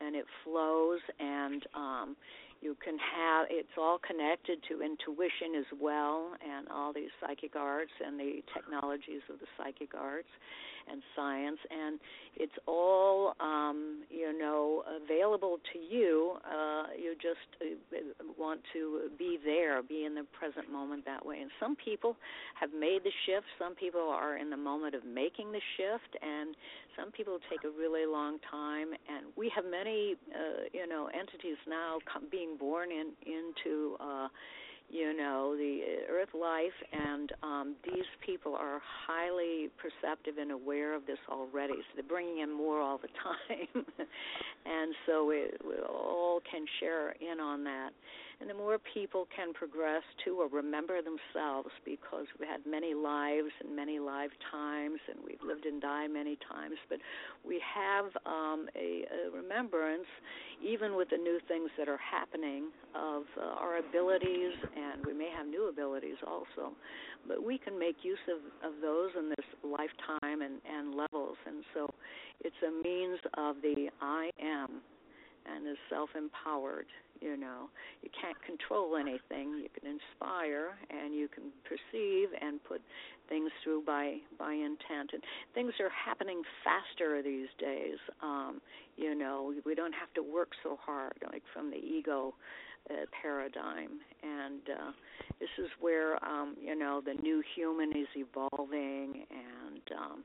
and 0.00 0.14
it 0.16 0.26
flows 0.44 1.00
and 1.18 1.62
um 1.74 2.16
you 2.60 2.76
can 2.82 2.96
have 2.98 3.46
it's 3.50 3.76
all 3.78 3.98
connected 3.98 4.58
to 4.68 4.82
intuition 4.82 5.54
as 5.58 5.66
well 5.80 6.32
and 6.42 6.68
all 6.68 6.92
these 6.92 7.10
psychic 7.20 7.56
arts 7.56 7.92
and 8.04 8.18
the 8.18 8.42
technologies 8.54 9.22
of 9.30 9.38
the 9.38 9.46
psychic 9.56 9.94
arts 9.94 10.28
and 10.90 11.02
science. 11.16 11.58
And 11.70 11.98
it's 12.36 12.56
all 12.66 13.34
um 13.40 14.02
you 14.10 14.36
know 14.36 14.82
available 15.02 15.58
to 15.72 15.78
you 15.78 16.34
uh 16.44 16.84
you 16.96 17.14
just 17.14 17.48
uh, 17.60 18.24
want 18.38 18.60
to 18.72 19.10
be 19.18 19.38
there 19.44 19.82
be 19.82 20.04
in 20.04 20.14
the 20.14 20.24
present 20.38 20.70
moment 20.70 21.04
that 21.04 21.24
way. 21.24 21.40
And 21.40 21.50
some 21.60 21.76
people 21.76 22.16
have 22.58 22.70
made 22.72 23.00
the 23.04 23.12
shift. 23.26 23.46
Some 23.58 23.74
people 23.74 24.08
are 24.08 24.36
in 24.36 24.50
the 24.50 24.56
moment 24.56 24.94
of 24.94 25.04
making 25.04 25.52
the 25.52 25.60
shift. 25.76 26.16
And 26.22 26.54
some 26.96 27.10
people 27.12 27.38
take 27.50 27.64
a 27.64 27.70
really 27.70 28.06
long 28.06 28.38
time 28.50 28.88
and 29.08 29.26
we 29.36 29.50
have 29.54 29.64
many 29.64 30.16
uh 30.34 30.64
you 30.72 30.86
know 30.86 31.08
entities 31.12 31.56
now 31.68 31.98
come, 32.10 32.24
being 32.30 32.56
born 32.56 32.90
in 32.90 33.12
into 33.26 33.96
uh 34.00 34.28
you 34.88 35.16
know 35.16 35.56
the 35.56 35.80
earth 36.10 36.34
life 36.34 36.78
and 36.92 37.32
um 37.42 37.74
these 37.84 38.06
people 38.24 38.54
are 38.54 38.80
highly 39.06 39.68
perceptive 39.76 40.38
and 40.38 40.50
aware 40.52 40.94
of 40.94 41.06
this 41.06 41.18
already 41.28 41.74
so 41.74 41.88
they're 41.94 42.04
bringing 42.04 42.38
in 42.38 42.52
more 42.52 42.80
all 42.80 42.98
the 42.98 43.08
time. 43.22 43.84
And 44.66 44.94
so 45.06 45.24
we, 45.24 45.44
we 45.64 45.76
all 45.88 46.40
can 46.50 46.64
share 46.80 47.14
in 47.20 47.38
on 47.40 47.62
that 47.64 47.90
and 48.40 48.50
the 48.50 48.54
more 48.54 48.78
people 48.92 49.26
can 49.34 49.52
progress 49.54 50.02
to 50.24 50.40
or 50.40 50.48
remember 50.48 51.00
themselves 51.00 51.70
because 51.84 52.26
we've 52.38 52.48
had 52.48 52.60
many 52.66 52.94
lives 52.94 53.48
and 53.64 53.74
many 53.74 53.98
lifetimes 53.98 55.00
and 55.08 55.18
we've 55.24 55.40
lived 55.46 55.64
and 55.64 55.80
died 55.80 56.10
many 56.10 56.36
times 56.50 56.76
but 56.88 56.98
we 57.46 57.60
have 57.62 58.06
um, 58.26 58.68
a, 58.76 59.04
a 59.08 59.30
remembrance 59.34 60.06
even 60.64 60.96
with 60.96 61.10
the 61.10 61.16
new 61.16 61.38
things 61.48 61.70
that 61.78 61.88
are 61.88 61.98
happening 61.98 62.68
of 62.94 63.24
uh, 63.38 63.60
our 63.60 63.78
abilities 63.78 64.52
and 64.76 65.04
we 65.04 65.12
may 65.12 65.30
have 65.36 65.46
new 65.46 65.68
abilities 65.68 66.16
also. 66.26 66.72
But 67.26 67.42
we 67.42 67.58
can 67.58 67.78
make 67.78 67.96
use 68.02 68.18
of, 68.28 68.68
of 68.68 68.80
those 68.80 69.10
in 69.18 69.28
this 69.30 69.46
lifetime 69.62 70.42
and, 70.42 70.60
and 70.64 70.94
levels. 70.94 71.36
And 71.46 71.62
so 71.74 71.88
it's 72.40 72.56
a 72.66 72.82
means 72.82 73.18
of 73.36 73.56
the 73.62 73.88
I 74.00 74.30
am 74.40 74.80
and 75.46 75.66
is 75.66 75.76
self 75.90 76.10
empowered 76.16 76.86
you 77.20 77.36
know 77.36 77.68
you 78.02 78.10
can't 78.20 78.40
control 78.42 78.96
anything. 78.96 79.58
You 79.58 79.68
can 79.78 79.88
inspire 79.98 80.76
and 80.90 81.14
you 81.14 81.28
can 81.28 81.44
perceive 81.64 82.28
and 82.40 82.62
put 82.64 82.80
things 83.28 83.50
through 83.62 83.82
by 83.84 84.16
by 84.38 84.52
intent. 84.52 85.10
And 85.12 85.22
things 85.54 85.72
are 85.80 85.90
happening 85.90 86.42
faster 86.64 87.22
these 87.22 87.48
days 87.58 87.98
um 88.22 88.60
you 88.96 89.14
know 89.14 89.52
we 89.64 89.74
don't 89.74 89.94
have 89.94 90.12
to 90.14 90.22
work 90.22 90.50
so 90.62 90.78
hard 90.84 91.14
like 91.32 91.42
from 91.52 91.70
the 91.70 91.76
ego 91.76 92.34
uh, 92.90 93.04
paradigm. 93.22 93.98
And 94.22 94.62
uh 94.70 94.92
this 95.40 95.50
is 95.58 95.68
where 95.80 96.22
um 96.24 96.56
you 96.60 96.76
know 96.76 97.02
the 97.04 97.14
new 97.22 97.42
human 97.54 97.90
is 97.90 98.08
evolving 98.16 99.24
and 99.30 99.82
um 99.98 100.24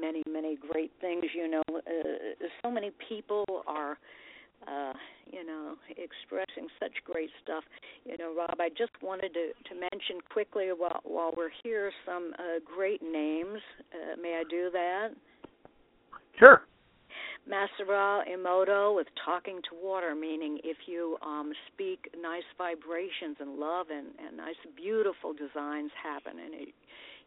many 0.00 0.22
many 0.30 0.56
great 0.70 0.92
things 1.00 1.24
you 1.34 1.48
know 1.48 1.62
uh, 1.70 2.46
so 2.62 2.70
many 2.70 2.90
people 3.08 3.44
are 3.66 3.98
uh, 4.66 4.92
you 5.30 5.46
know, 5.46 5.74
expressing 5.90 6.68
such 6.80 6.92
great 7.04 7.30
stuff. 7.42 7.64
You 8.04 8.16
know, 8.18 8.34
Rob, 8.36 8.56
I 8.60 8.68
just 8.70 8.92
wanted 9.02 9.32
to, 9.34 9.52
to 9.68 9.80
mention 9.80 10.20
quickly 10.32 10.68
while, 10.76 11.00
while 11.04 11.32
we're 11.36 11.50
here 11.62 11.92
some 12.06 12.32
uh, 12.38 12.60
great 12.64 13.02
names. 13.02 13.60
Uh, 13.92 14.20
may 14.20 14.40
I 14.40 14.44
do 14.48 14.70
that? 14.72 15.08
Sure. 16.38 16.62
Masaru 17.48 18.22
Emoto 18.28 18.94
with 18.94 19.06
Talking 19.24 19.60
to 19.70 19.76
Water, 19.82 20.14
meaning 20.14 20.58
if 20.64 20.76
you 20.86 21.16
um, 21.22 21.52
speak 21.72 22.10
nice 22.20 22.42
vibrations 22.58 23.36
and 23.40 23.58
love 23.58 23.86
and, 23.90 24.08
and 24.24 24.36
nice, 24.36 24.56
beautiful 24.76 25.32
designs 25.32 25.90
happen. 26.02 26.38
And 26.38 26.54
it, 26.54 26.74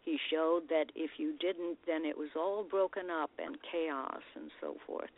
he 0.04 0.18
showed 0.32 0.70
that 0.70 0.86
if 0.96 1.12
you 1.18 1.34
didn't, 1.40 1.78
then 1.88 2.06
it 2.06 2.18
was 2.18 2.30
all 2.36 2.64
broken 2.64 3.10
up 3.10 3.32
and 3.40 3.58
chaos 3.72 4.22
and 4.36 4.52
so 4.60 4.76
forth. 4.86 5.10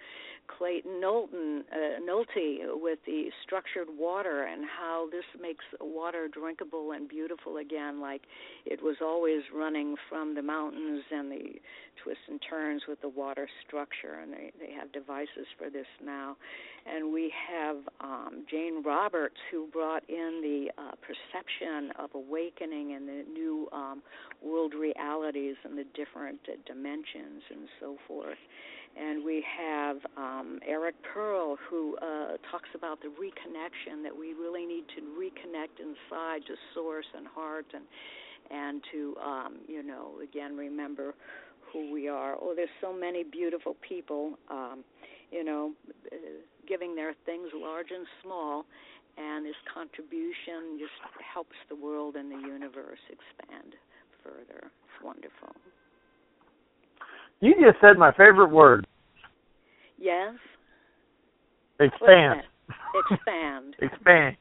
Clayton 0.48 1.00
Knowlton, 1.00 1.64
uh, 1.72 2.00
Nolte 2.02 2.60
with 2.80 3.00
the 3.06 3.30
structured 3.44 3.88
water 3.98 4.44
and 4.44 4.64
how 4.66 5.08
this 5.12 5.26
makes 5.42 5.66
water 5.80 6.28
drinkable 6.28 6.92
and 6.92 7.08
beautiful 7.08 7.58
again, 7.58 8.00
like 8.00 8.22
it 8.66 8.82
was 8.82 8.98
always 9.02 9.42
running 9.54 9.96
from 10.10 10.36
the 10.36 10.42
mountains 10.42 11.04
and 11.12 11.32
the 11.32 11.60
twists 12.04 12.24
and 12.30 12.40
turns 12.50 12.84
with 12.88 13.02
the 13.02 13.10
water 13.10 13.48
structure. 13.66 14.20
And 14.22 14.34
they, 14.34 14.52
they 14.60 14.72
have 14.74 14.92
devices 14.92 15.48
for 15.58 15.70
this 15.70 15.88
now. 16.04 16.36
And 16.86 17.14
we 17.14 17.32
have 17.50 17.78
um, 18.02 18.46
Jane 18.50 18.84
Roberts, 18.84 19.38
who 19.52 19.68
brought 19.68 20.04
in 20.10 20.42
the 20.42 20.82
uh, 20.82 20.92
perception 21.02 21.92
of 21.98 22.10
awakening 22.14 22.94
and 22.94 23.08
the 23.08 23.24
new 23.32 23.70
um, 23.72 24.02
world 24.44 24.74
realities 24.74 25.56
and 25.64 25.78
the 25.78 25.86
different 25.96 26.40
uh, 26.48 26.56
dimensions 26.66 27.44
and 27.50 27.68
so 27.80 27.98
forth 28.08 28.38
and 29.00 29.24
we 29.26 29.44
have 29.58 29.98
um, 30.18 30.60
Eric 30.68 30.96
Pearl 31.14 31.58
who 31.70 31.98
uh, 31.98 32.38
talks 32.52 32.70
about 32.76 33.02
the 33.02 33.08
reconnection 33.08 34.04
that 34.04 34.16
we 34.18 34.34
really 34.34 34.66
need 34.66 34.86
to 34.96 35.02
reconnect 35.02 35.80
inside 35.80 36.46
to 36.48 36.56
source 36.74 37.06
and 37.16 37.28
heart 37.28 37.66
and 37.74 37.84
and 38.52 38.82
to 38.92 39.16
um, 39.24 39.56
you 39.68 39.84
know 39.84 40.12
again 40.22 40.56
remember 40.56 41.16
who 41.74 41.92
we 41.92 42.08
are. 42.08 42.36
Oh, 42.40 42.54
there's 42.56 42.70
so 42.80 42.94
many 42.94 43.24
beautiful 43.24 43.76
people, 43.88 44.38
um, 44.50 44.84
you 45.32 45.44
know, 45.44 45.72
uh, 46.12 46.16
giving 46.68 46.96
their 46.96 47.14
things 47.26 47.50
large 47.56 47.88
and 47.90 48.06
small, 48.22 48.66
and 49.18 49.44
this 49.44 49.56
contribution 49.74 50.78
just 50.78 50.94
helps 51.34 51.56
the 51.70 51.76
world 51.76 52.16
and 52.16 52.32
the 52.32 52.48
universe 52.48 53.02
expand 53.10 53.74
further. 54.24 54.70
It's 54.70 55.04
wonderful. 55.04 55.56
You 57.42 57.54
just 57.56 57.80
said 57.82 57.98
my 57.98 58.12
favorite 58.12 58.52
word. 58.52 58.88
Yes. 59.98 60.36
Expand. 61.80 62.42
Expand. 63.12 63.76
expand. 63.82 64.38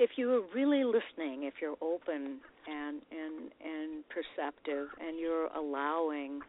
if 0.00 0.12
you're 0.16 0.40
really 0.54 0.82
listening, 0.82 1.44
if 1.44 1.54
you're 1.60 1.76
open 1.82 2.40
and 2.66 3.02
and 3.12 3.52
and 3.62 4.02
perceptive, 4.08 4.88
and 4.98 5.20
you're 5.20 5.48
allowing, 5.48 6.40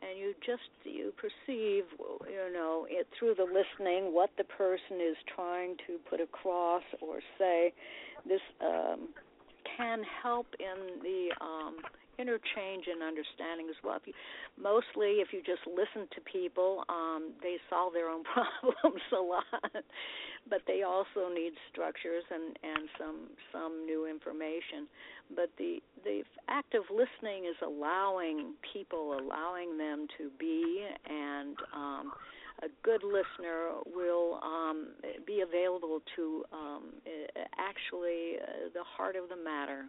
and 0.00 0.16
you 0.18 0.34
just 0.46 0.70
you 0.84 1.12
perceive, 1.16 1.84
you 1.98 2.52
know, 2.52 2.86
it 2.88 3.08
through 3.18 3.34
the 3.34 3.44
listening 3.44 4.14
what 4.14 4.30
the 4.38 4.44
person 4.44 5.02
is 5.02 5.16
trying 5.34 5.74
to 5.88 5.98
put 6.08 6.20
across 6.20 6.84
or 7.00 7.18
say, 7.38 7.72
this 8.24 8.40
um, 8.64 9.08
can 9.76 10.02
help 10.22 10.46
in 10.60 11.02
the 11.02 11.44
um, 11.44 11.78
interchange 12.18 12.86
and 12.90 13.02
understanding 13.02 13.68
as 13.68 13.76
well. 13.82 13.96
If 13.96 14.06
you, 14.06 14.14
mostly, 14.60 15.20
if 15.24 15.32
you 15.32 15.40
just 15.40 15.62
listen 15.66 16.08
to 16.14 16.20
people, 16.20 16.84
um, 16.88 17.32
they 17.42 17.56
solve 17.70 17.92
their 17.92 18.08
own 18.08 18.24
problems 18.32 19.02
a 19.12 19.20
lot, 19.20 19.44
but 20.48 20.62
they 20.66 20.82
also 20.82 21.32
need 21.32 21.52
structures 21.70 22.24
and 22.30 22.56
and 22.62 22.88
some 22.98 23.30
some 23.52 23.86
new 23.86 24.06
information. 24.06 24.86
But 25.34 25.50
the 25.58 25.82
the 26.04 26.22
act 26.48 26.74
of 26.74 26.84
listening 26.90 27.46
is 27.46 27.56
allowing 27.64 28.54
people, 28.72 29.18
allowing 29.18 29.78
them 29.78 30.06
to 30.18 30.30
be 30.38 30.86
and. 31.08 31.56
um 31.74 32.12
a 32.62 32.68
good 32.84 33.02
listener 33.02 33.70
will 33.92 34.38
um, 34.42 34.88
be 35.26 35.40
available 35.40 36.00
to 36.14 36.44
um, 36.52 36.92
actually 37.58 38.36
uh, 38.40 38.68
the 38.72 38.84
heart 38.84 39.16
of 39.16 39.28
the 39.28 39.36
matter 39.36 39.86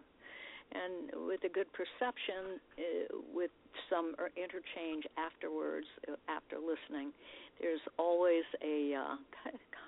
and 0.72 1.26
with 1.26 1.44
a 1.44 1.48
good 1.48 1.70
perception, 1.72 2.58
uh, 2.78 3.16
with 3.32 3.50
some 3.90 4.14
interchange 4.36 5.04
afterwards, 5.16 5.86
uh, 6.08 6.16
after 6.28 6.56
listening, 6.56 7.12
there's 7.60 7.82
always 7.98 8.42
a 8.62 8.94
uh, 8.94 9.16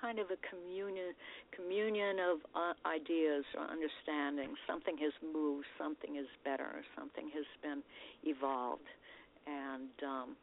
kind 0.01 0.19
of 0.19 0.27
a 0.31 0.39
communion 0.47 1.11
communion 1.51 2.17
of 2.19 2.39
uh, 2.55 2.73
ideas 2.87 3.43
or 3.57 3.67
understanding. 3.67 4.55
Something 4.65 4.97
has 4.99 5.11
moved, 5.19 5.65
something 5.77 6.15
is 6.15 6.27
better, 6.45 6.83
something 6.95 7.29
has 7.33 7.47
been 7.61 7.83
evolved, 8.23 8.87
and 9.45 9.91
um, 10.03 10.35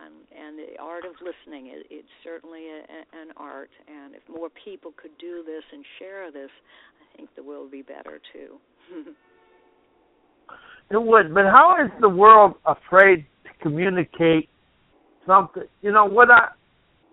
and 0.00 0.56
the 0.58 0.80
art 0.80 1.04
of 1.04 1.12
listening 1.20 1.68
it, 1.68 1.84
it's 1.90 2.14
certainly 2.24 2.64
a, 2.68 2.80
an 3.12 3.28
art. 3.36 3.70
And 3.86 4.14
if 4.14 4.22
more 4.28 4.48
people 4.64 4.92
could 4.96 5.16
do 5.18 5.44
this 5.44 5.64
and 5.72 5.84
share 5.98 6.32
this, 6.32 6.50
I 6.96 7.16
think 7.16 7.28
the 7.36 7.42
world 7.42 7.64
would 7.64 7.72
be 7.72 7.82
better 7.82 8.20
too. 8.32 8.56
it 10.92 11.02
would, 11.02 11.34
but 11.34 11.44
how 11.44 11.76
is 11.82 11.90
the 12.00 12.08
world 12.08 12.54
afraid 12.66 13.24
to 13.44 13.50
communicate 13.62 14.48
something? 15.26 15.64
You 15.80 15.92
know 15.92 16.04
what 16.04 16.30
I 16.30 16.48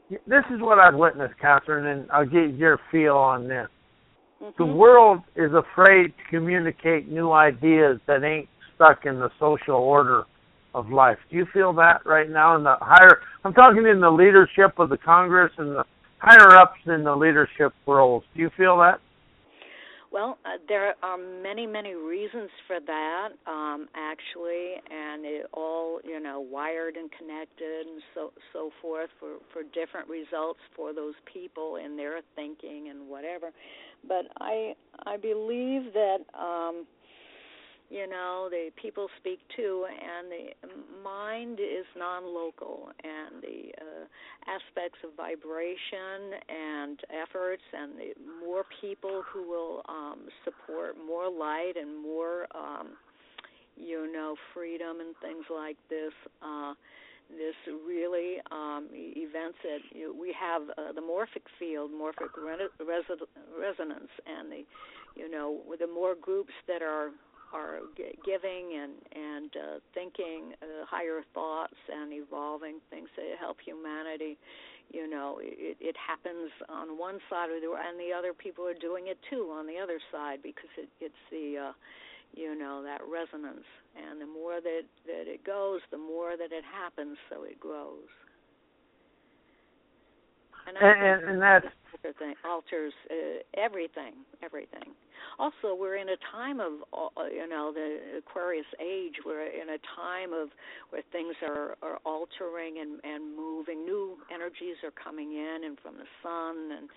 this 0.09 0.43
is 0.53 0.59
what 0.59 0.79
I've 0.79 0.95
witnessed, 0.95 1.35
Catherine, 1.39 1.85
and 1.85 2.09
I'll 2.11 2.25
get 2.25 2.55
your 2.55 2.79
feel 2.91 3.15
on 3.15 3.47
this. 3.47 3.67
Mm-hmm. 4.41 4.51
The 4.57 4.65
world 4.65 5.19
is 5.35 5.51
afraid 5.53 6.07
to 6.07 6.23
communicate 6.29 7.09
new 7.09 7.31
ideas 7.31 7.99
that 8.07 8.23
ain't 8.23 8.49
stuck 8.75 9.05
in 9.05 9.19
the 9.19 9.29
social 9.39 9.75
order 9.75 10.23
of 10.73 10.89
life. 10.89 11.17
Do 11.29 11.37
you 11.37 11.45
feel 11.53 11.73
that 11.73 12.05
right 12.05 12.29
now 12.29 12.55
in 12.55 12.63
the 12.63 12.75
higher? 12.81 13.19
I'm 13.43 13.53
talking 13.53 13.85
in 13.85 13.99
the 13.99 14.09
leadership 14.09 14.79
of 14.79 14.89
the 14.89 14.97
Congress 14.97 15.51
and 15.57 15.75
the 15.75 15.83
higher 16.17 16.59
ups 16.59 16.79
in 16.85 17.03
the 17.03 17.15
leadership 17.15 17.73
roles. 17.85 18.23
Do 18.35 18.41
you 18.41 18.49
feel 18.57 18.77
that? 18.77 18.99
Well, 20.11 20.39
uh, 20.43 20.57
there 20.67 20.95
are 21.03 21.17
many, 21.17 21.67
many 21.67 21.93
reasons 21.93 22.49
for 22.67 22.79
that, 22.79 23.29
um, 23.45 23.87
actually, 23.95 24.73
and 24.89 25.23
it 25.23 25.45
all, 25.53 25.99
you 26.03 26.19
know, 26.19 26.39
wired 26.39 26.95
and 26.95 27.11
connected 27.11 27.85
and 27.87 28.01
so 28.15 28.31
so 28.51 28.71
forth 28.81 29.09
for 29.19 29.35
for 29.53 29.61
different 29.73 30.09
results 30.09 30.59
for 30.75 30.93
those 30.93 31.13
people 31.31 31.75
in 31.75 31.95
their 31.95 32.21
thinking 32.35 32.89
and 32.89 33.07
whatever. 33.07 33.51
But 34.07 34.25
I 34.39 34.75
I 35.05 35.17
believe 35.17 35.93
that. 35.93 36.19
Um, 36.37 36.85
you 37.89 38.07
know 38.07 38.47
the 38.49 38.69
people 38.81 39.07
speak 39.19 39.39
too 39.55 39.85
and 39.89 40.31
the 40.31 41.03
mind 41.03 41.59
is 41.59 41.85
non-local 41.97 42.89
and 43.03 43.41
the 43.41 43.71
uh, 43.81 44.05
aspects 44.45 44.99
of 45.03 45.09
vibration 45.17 46.37
and 46.47 46.99
efforts 47.09 47.63
and 47.73 47.93
the 47.97 48.13
more 48.45 48.63
people 48.79 49.23
who 49.31 49.47
will 49.47 49.81
um, 49.89 50.27
support 50.45 50.95
more 51.05 51.29
light 51.29 51.73
and 51.79 51.97
more 52.01 52.45
um, 52.55 52.89
you 53.75 54.11
know 54.11 54.35
freedom 54.53 54.99
and 54.99 55.15
things 55.21 55.45
like 55.49 55.77
this 55.89 56.13
uh, 56.41 56.73
this 57.29 57.55
really 57.85 58.37
um, 58.51 58.87
events 58.91 59.57
that 59.63 59.79
you 59.93 60.07
know, 60.07 60.13
we 60.19 60.33
have 60.33 60.63
uh, 60.77 60.91
the 60.93 61.01
morphic 61.01 61.45
field, 61.59 61.91
morphic 61.91 62.33
re- 62.35 62.69
res- 62.79 63.19
resonance, 63.59 64.09
and 64.25 64.51
the 64.51 64.63
you 65.15 65.29
know 65.29 65.61
the 65.79 65.87
more 65.87 66.15
groups 66.15 66.53
that 66.67 66.81
are 66.81 67.11
are 67.53 67.79
g- 67.97 68.17
giving 68.25 68.77
and 68.77 68.93
and 69.13 69.51
uh, 69.55 69.79
thinking 69.93 70.53
uh, 70.61 70.85
higher 70.85 71.21
thoughts 71.33 71.77
and 71.91 72.13
evolving 72.13 72.79
things 72.89 73.09
that 73.15 73.25
help 73.39 73.57
humanity. 73.63 74.37
You 74.91 75.07
know, 75.09 75.37
it, 75.41 75.77
it 75.79 75.95
happens 75.95 76.49
on 76.67 76.97
one 76.97 77.19
side 77.29 77.49
of 77.51 77.61
the 77.61 77.69
and 77.71 77.99
the 77.99 78.11
other 78.11 78.33
people 78.33 78.65
are 78.65 78.77
doing 78.77 79.07
it 79.07 79.17
too 79.29 79.51
on 79.53 79.67
the 79.67 79.77
other 79.77 79.99
side 80.11 80.39
because 80.41 80.69
it, 80.77 80.89
it's 80.99 81.23
the 81.31 81.69
uh, 81.69 81.73
you 82.33 82.57
know 82.57 82.83
that 82.83 83.01
resonance 83.05 83.65
and 83.95 84.21
the 84.21 84.27
more 84.27 84.61
that 84.61 84.83
that 85.05 85.25
it 85.27 85.43
goes, 85.43 85.81
the 85.91 85.97
more 85.97 86.37
that 86.37 86.51
it 86.51 86.63
happens, 86.63 87.17
so 87.29 87.43
it 87.43 87.59
grows. 87.59 88.09
And, 90.67 90.77
and, 90.77 91.29
and 91.29 91.41
that's 91.41 91.65
everything 92.03 92.35
alters 92.45 92.93
uh, 93.09 93.43
everything, 93.57 94.13
everything. 94.43 94.93
Also, 95.37 95.75
we're 95.77 95.97
in 95.97 96.09
a 96.09 96.17
time 96.31 96.59
of 96.59 96.73
uh, 96.93 97.25
you 97.31 97.47
know 97.47 97.71
the 97.73 98.19
Aquarius 98.19 98.65
age. 98.79 99.15
We're 99.25 99.45
in 99.47 99.69
a 99.69 99.79
time 99.95 100.33
of 100.33 100.49
where 100.89 101.03
things 101.11 101.35
are 101.41 101.77
are 101.81 101.99
altering 102.05 102.79
and 102.79 102.99
and 103.03 103.35
moving. 103.35 103.85
New 103.85 104.17
energies 104.33 104.77
are 104.83 104.91
coming 104.91 105.33
in, 105.33 105.61
and 105.65 105.77
from 105.79 105.95
the 105.97 106.09
sun 106.23 106.77
and 106.77 106.89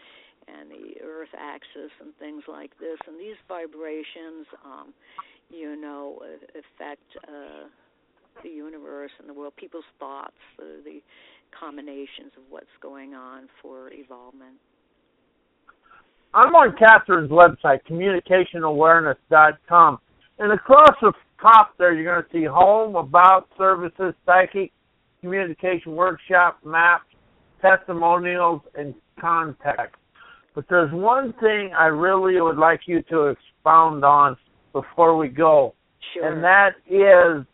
and 0.48 0.70
the 0.70 1.00
earth 1.02 1.32
axis 1.38 1.92
and 2.00 2.14
things 2.18 2.42
like 2.48 2.76
this 2.80 2.98
and 3.06 3.14
these 3.18 3.38
vibrations 3.46 4.44
um 4.64 4.92
you 5.50 5.76
know 5.80 6.18
affect 6.50 7.06
uh 7.28 7.68
the 8.42 8.48
universe 8.48 9.12
and 9.20 9.28
the 9.28 9.32
world 9.32 9.52
people's 9.56 9.86
thoughts 10.00 10.34
the, 10.58 10.80
the 10.84 11.00
combinations 11.58 12.32
of 12.36 12.42
what's 12.48 12.74
going 12.80 13.14
on 13.14 13.48
for 13.60 13.90
evolvement. 13.92 14.56
I'm 16.34 16.54
on 16.54 16.76
Catherine's 16.76 17.30
website, 17.30 17.80
communicationawareness.com. 17.88 19.98
And 20.38 20.52
across 20.52 20.94
the 21.00 21.12
top 21.40 21.72
there, 21.78 21.94
you're 21.94 22.14
going 22.14 22.24
to 22.24 22.30
see 22.32 22.44
home, 22.44 22.96
about, 22.96 23.48
services, 23.58 24.14
psychic, 24.24 24.72
communication 25.20 25.94
workshop, 25.94 26.58
maps, 26.64 27.04
testimonials, 27.60 28.62
and 28.74 28.94
contacts. 29.20 29.98
But 30.54 30.64
there's 30.68 30.92
one 30.92 31.32
thing 31.40 31.72
I 31.78 31.86
really 31.86 32.40
would 32.40 32.58
like 32.58 32.80
you 32.86 33.02
to 33.10 33.28
expound 33.28 34.04
on 34.04 34.36
before 34.72 35.16
we 35.16 35.28
go. 35.28 35.74
Sure. 36.14 36.32
And 36.32 36.42
that 36.42 36.72
is 36.88 37.46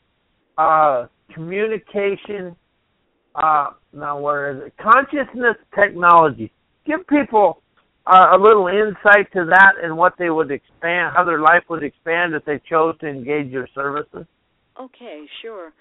uh, 0.57 1.07
communication 1.33 2.57
uh, 3.35 3.71
now 3.93 4.19
where 4.19 4.51
is 4.51 4.63
it? 4.67 4.75
Consciousness 4.83 5.57
technology. 5.75 6.51
Give 6.87 7.07
people 7.07 7.63
uh, 8.09 8.37
a 8.37 8.39
little 8.39 8.69
insight 8.69 9.31
to 9.33 9.45
that 9.45 9.73
and 9.83 9.97
what 9.97 10.15
they 10.19 10.31
would 10.31 10.51
expand, 10.51 11.15
how 11.15 11.25
their 11.25 11.41
life 11.41 11.65
would 11.69 11.83
expand 11.83 12.35
if 12.35 12.45
they 12.45 12.61
chose 12.69 12.95
to 13.01 13.07
engage 13.07 13.49
your 13.49 13.69
services. 13.75 14.27
Okay, 14.81 15.27
sure. 15.43 15.73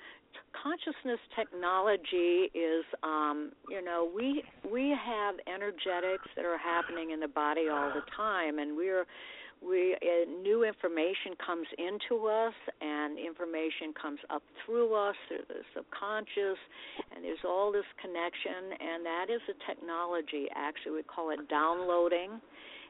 Consciousness 0.63 1.20
technology 1.36 2.50
is, 2.54 2.84
um, 3.04 3.52
you 3.70 3.84
know, 3.84 4.10
we 4.13 4.44
we 4.70 4.90
have 4.90 5.36
energetics 5.48 6.28
that 6.36 6.46
are 6.46 6.58
happening 6.58 7.12
in 7.12 7.20
the 7.20 7.28
body 7.28 7.68
all 7.72 7.92
the 7.94 8.02
time, 8.16 8.58
and 8.58 8.76
we're 8.76 9.06
we 9.62 9.96
uh, 9.96 10.30
new 10.41 10.63
information 10.63 11.34
comes 11.43 11.67
into 11.78 12.28
us 12.28 12.54
and 12.82 13.17
information 13.17 13.93
comes 14.00 14.20
up 14.30 14.43
through 14.65 14.93
us 14.93 15.15
through 15.28 15.46
the 15.48 15.62
subconscious 15.76 16.60
and 17.15 17.24
there's 17.24 17.43
all 17.46 17.72
this 17.72 17.88
connection 18.02 18.78
and 18.80 19.06
that 19.06 19.28
is 19.30 19.41
a 19.50 19.58
technology. 19.65 20.48
Actually 20.56 20.91
we 20.93 21.04
call 21.04 21.32
it 21.32 21.50
downloading. 21.50 22.39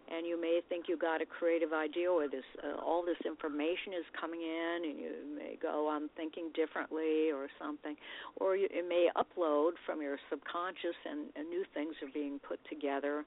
And 0.09 0.25
you 0.25 0.39
may 0.39 0.61
think 0.69 0.85
you 0.87 0.95
got 0.95 1.21
a 1.21 1.25
creative 1.25 1.73
idea 1.73 2.09
or 2.09 2.29
this 2.29 2.47
uh, 2.63 2.79
all 2.79 3.03
this 3.03 3.19
information 3.25 3.91
is 3.91 4.07
coming 4.19 4.39
in 4.39 4.87
and 4.87 4.97
you 4.97 5.11
may 5.35 5.57
go 5.61 5.89
i'm 5.91 6.09
thinking 6.15 6.49
differently 6.55 7.31
or 7.31 7.47
something. 7.59 7.95
Or 8.37 8.55
you, 8.55 8.67
it 8.71 8.87
may 8.87 9.09
upload 9.15 9.71
from 9.85 10.01
your 10.01 10.17
subconscious 10.29 10.95
and, 11.03 11.27
and 11.35 11.49
new 11.49 11.65
things 11.73 11.95
are 12.01 12.11
being 12.13 12.39
put 12.39 12.59
together 12.69 13.25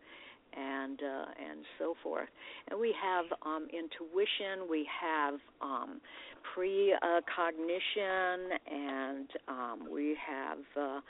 and 0.57 1.01
uh, 1.03 1.27
and 1.51 1.65
so 1.79 1.95
forth. 2.03 2.29
And 2.71 2.79
we 2.81 2.95
have 3.01 3.27
um, 3.43 3.69
intuition, 3.73 4.69
we 4.69 4.87
have 5.01 5.35
um, 5.61 6.01
precognition, 6.55 8.51
and 8.71 9.29
um, 9.49 9.89
we 9.91 10.17
have 10.21 10.59
uh, 10.77 11.01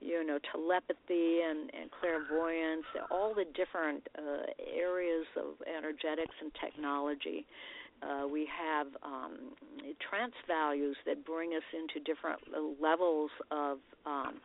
you 0.00 0.24
know 0.24 0.38
telepathy 0.52 1.40
and, 1.48 1.70
and 1.74 1.90
clairvoyance, 2.00 2.84
all 3.10 3.34
the 3.34 3.44
different 3.54 4.06
uh, 4.18 4.46
areas 4.76 5.26
of 5.36 5.54
energetics 5.66 6.34
and 6.40 6.52
technology. 6.60 7.46
Uh, 8.02 8.26
we 8.26 8.48
have 8.48 8.86
um, 9.04 9.52
trance 10.08 10.32
values 10.48 10.96
that 11.04 11.24
bring 11.26 11.52
us 11.52 11.62
into 11.74 12.00
different 12.04 12.40
levels 12.80 13.30
of 13.50 13.78
um, 14.06 14.40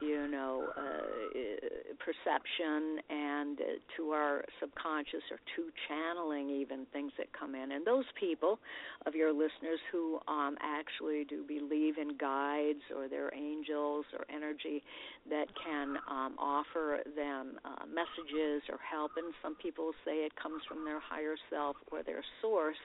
you 0.00 0.28
know, 0.28 0.66
uh, 0.76 1.94
perception 1.98 2.98
and 3.10 3.60
uh, 3.60 3.64
to 3.96 4.10
our 4.10 4.44
subconscious 4.60 5.22
or 5.30 5.38
to 5.56 5.70
channeling 5.88 6.50
even 6.50 6.86
things 6.92 7.12
that 7.18 7.26
come 7.38 7.54
in. 7.54 7.72
And 7.72 7.86
those 7.86 8.04
people 8.18 8.58
of 9.06 9.14
your 9.14 9.32
listeners 9.32 9.80
who 9.92 10.18
um, 10.28 10.56
actually 10.60 11.24
do 11.24 11.44
believe 11.46 11.98
in 11.98 12.16
guides 12.16 12.82
or 12.96 13.08
their 13.08 13.32
angels 13.34 14.04
or 14.16 14.24
energy 14.34 14.82
that 15.28 15.46
can 15.62 15.96
um, 16.10 16.34
offer 16.38 17.00
them 17.16 17.58
uh, 17.64 17.84
messages 17.86 18.62
or 18.70 18.78
help, 18.80 19.12
and 19.16 19.32
some 19.42 19.54
people 19.56 19.92
say 20.04 20.24
it 20.24 20.32
comes 20.36 20.62
from 20.68 20.84
their 20.84 21.00
higher 21.00 21.36
self 21.50 21.76
or 21.92 22.02
their 22.02 22.24
source 22.40 22.80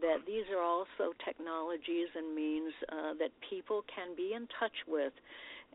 that 0.00 0.26
these 0.26 0.44
are 0.52 0.62
also 0.62 1.14
technologies 1.24 2.08
and 2.14 2.34
means 2.34 2.72
uh, 2.90 3.14
that 3.18 3.30
people 3.48 3.84
can 3.86 4.14
be 4.16 4.32
in 4.34 4.46
touch 4.58 4.74
with 4.86 5.12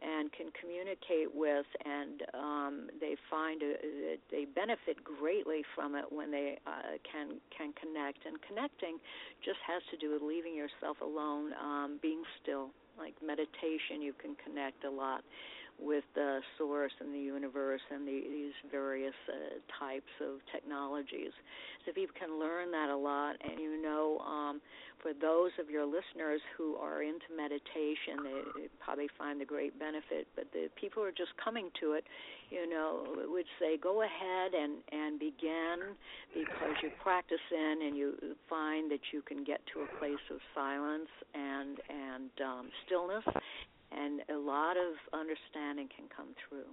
and 0.01 0.31
can 0.33 0.47
communicate 0.59 1.29
with, 1.33 1.65
and 1.85 2.23
um, 2.33 2.89
they 2.99 3.15
find 3.29 3.61
a, 3.61 3.73
that 3.77 4.21
they 4.29 4.45
benefit 4.45 4.97
greatly 5.03 5.63
from 5.75 5.95
it 5.95 6.05
when 6.09 6.31
they 6.31 6.57
uh, 6.65 6.97
can 7.05 7.37
can 7.55 7.73
connect. 7.73 8.25
And 8.25 8.37
connecting 8.41 8.97
just 9.45 9.59
has 9.65 9.81
to 9.91 9.97
do 9.97 10.13
with 10.13 10.21
leaving 10.21 10.55
yourself 10.55 10.97
alone, 11.01 11.53
um, 11.61 11.99
being 12.01 12.23
still. 12.41 12.69
Like 12.99 13.15
meditation, 13.25 14.01
you 14.01 14.13
can 14.13 14.35
connect 14.43 14.83
a 14.83 14.89
lot 14.89 15.23
with 15.81 16.03
the 16.13 16.39
source 16.57 16.91
and 17.01 17.13
the 17.13 17.19
universe 17.19 17.81
and 17.91 18.07
the, 18.07 18.21
these 18.29 18.53
various 18.69 19.17
uh, 19.27 19.57
types 19.79 20.13
of 20.21 20.39
technologies. 20.53 21.33
So 21.85 21.91
people 21.91 22.15
can 22.17 22.39
learn 22.39 22.71
that 22.71 22.89
a 22.89 22.95
lot, 22.95 23.35
and 23.41 23.59
you 23.59 23.81
know, 23.81 24.19
um, 24.19 24.61
for 25.01 25.13
those 25.13 25.49
of 25.59 25.69
your 25.69 25.85
listeners 25.85 26.41
who 26.55 26.75
are 26.75 27.01
into 27.01 27.25
meditation, 27.35 28.21
they, 28.21 28.61
they 28.61 28.67
probably 28.79 29.09
find 29.17 29.41
the 29.41 29.45
great 29.45 29.77
benefit. 29.79 30.27
But 30.35 30.45
the 30.53 30.69
people 30.79 31.01
who 31.01 31.09
are 31.09 31.17
just 31.17 31.33
coming 31.43 31.69
to 31.81 31.93
it, 31.93 32.05
you 32.51 32.69
know, 32.69 33.01
would 33.27 33.49
say 33.59 33.77
go 33.77 34.03
ahead 34.03 34.53
and 34.53 34.77
and 34.91 35.17
begin 35.19 35.97
because 36.33 36.77
you 36.83 36.91
practice 37.01 37.41
in 37.49 37.87
and 37.87 37.97
you 37.97 38.13
find 38.47 38.91
that 38.91 39.01
you 39.11 39.21
can 39.23 39.43
get 39.43 39.61
to 39.73 39.81
a 39.81 39.89
place 39.97 40.21
of 40.29 40.37
silence 40.53 41.09
and 41.33 41.81
and 41.89 42.29
um, 42.45 42.69
stillness, 42.85 43.25
and 43.91 44.21
a 44.29 44.37
lot 44.39 44.77
of 44.77 44.95
understanding 45.13 45.87
can 45.95 46.05
come 46.15 46.33
through. 46.47 46.69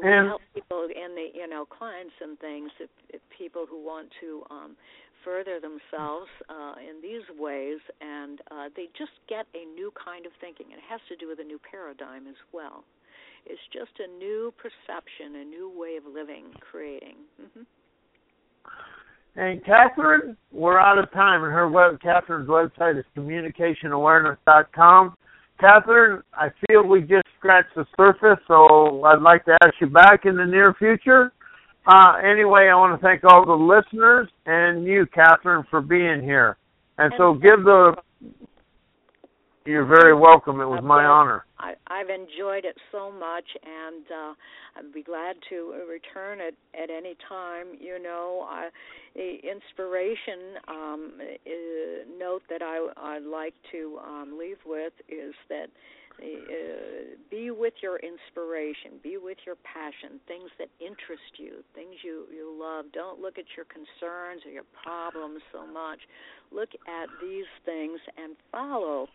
We 0.00 0.08
And- 0.08 0.28
help 0.28 0.42
people 0.54 0.82
and 0.84 1.16
the 1.16 1.30
you 1.34 1.46
know 1.48 1.66
clients 1.66 2.14
and 2.20 2.38
things 2.38 2.70
if, 2.78 2.90
if 3.08 3.20
people 3.36 3.66
who 3.66 3.82
want 3.82 4.08
to 4.20 4.44
um, 4.50 4.76
further 5.24 5.58
themselves 5.60 6.30
uh, 6.48 6.74
in 6.78 7.02
these 7.02 7.28
ways, 7.36 7.78
and 8.00 8.40
uh, 8.50 8.68
they 8.76 8.86
just 8.96 9.12
get 9.28 9.46
a 9.54 9.64
new 9.74 9.92
kind 10.02 10.24
of 10.26 10.32
thinking. 10.40 10.70
It 10.70 10.78
has 10.88 11.00
to 11.08 11.16
do 11.16 11.28
with 11.28 11.40
a 11.40 11.44
new 11.44 11.58
paradigm 11.58 12.26
as 12.26 12.38
well. 12.52 12.84
It's 13.44 13.60
just 13.72 13.92
a 13.98 14.06
new 14.18 14.52
perception, 14.56 15.36
a 15.36 15.44
new 15.44 15.68
way 15.74 15.96
of 15.96 16.04
living, 16.06 16.44
creating. 16.60 17.16
hmm 17.36 17.62
And 19.36 19.64
Catherine, 19.64 20.36
we're 20.52 20.78
out 20.78 20.98
of 20.98 21.10
time, 21.12 21.44
and 21.44 21.52
her 21.52 21.68
web, 21.68 22.00
Catherine's 22.00 22.48
website 22.48 22.98
is 22.98 23.04
communicationawareness.com. 23.16 25.14
Catherine, 25.60 26.22
I 26.34 26.48
feel 26.66 26.82
we 26.86 27.02
just 27.02 27.26
scratched 27.38 27.74
the 27.76 27.86
surface, 27.96 28.42
so 28.48 29.04
I'd 29.04 29.22
like 29.22 29.44
to 29.44 29.56
ask 29.62 29.74
you 29.80 29.86
back 29.86 30.24
in 30.24 30.36
the 30.36 30.46
near 30.46 30.74
future. 30.74 31.32
Uh, 31.86 32.14
anyway, 32.24 32.68
I 32.70 32.74
want 32.76 32.98
to 32.98 33.06
thank 33.06 33.24
all 33.24 33.44
the 33.44 33.52
listeners 33.52 34.28
and 34.46 34.84
you, 34.84 35.06
Catherine, 35.14 35.64
for 35.70 35.80
being 35.80 36.22
here. 36.22 36.56
And 36.98 37.12
so 37.16 37.34
give 37.34 37.64
the. 37.64 37.94
You're 39.66 39.84
very 39.84 40.14
welcome. 40.14 40.60
It 40.60 40.66
was 40.66 40.80
my 40.82 41.04
honor. 41.04 41.44
I, 41.58 41.74
I've 41.86 42.08
enjoyed 42.08 42.64
it 42.64 42.76
so 42.90 43.12
much, 43.12 43.44
and 43.62 44.04
uh, 44.08 44.34
I'd 44.78 44.92
be 44.92 45.02
glad 45.02 45.36
to 45.50 45.74
return 45.86 46.38
it 46.40 46.54
at 46.72 46.88
any 46.88 47.14
time. 47.28 47.76
You 47.78 48.02
know, 48.02 48.46
I, 48.48 48.70
the 49.14 49.36
inspiration 49.44 50.56
um, 50.66 51.12
uh, 51.20 52.18
note 52.18 52.42
that 52.48 52.62
I, 52.62 52.88
I'd 52.96 53.24
like 53.24 53.52
to 53.72 53.98
um, 54.02 54.38
leave 54.38 54.56
with 54.64 54.94
is 55.10 55.34
that 55.50 55.66
uh, 56.22 57.16
be 57.30 57.50
with 57.50 57.74
your 57.82 57.98
inspiration, 57.98 58.92
be 59.02 59.18
with 59.18 59.38
your 59.44 59.56
passion, 59.56 60.20
things 60.26 60.50
that 60.58 60.68
interest 60.80 61.36
you, 61.38 61.64
things 61.74 61.96
you 62.02 62.24
you 62.32 62.56
love. 62.58 62.86
Don't 62.92 63.20
look 63.20 63.38
at 63.38 63.44
your 63.56 63.66
concerns 63.66 64.42
or 64.46 64.50
your 64.52 64.68
problems 64.82 65.40
so 65.52 65.66
much. 65.66 66.00
Look 66.50 66.70
at 66.88 67.08
these 67.22 67.48
things 67.64 68.00
and 68.16 68.36
follow 68.52 69.08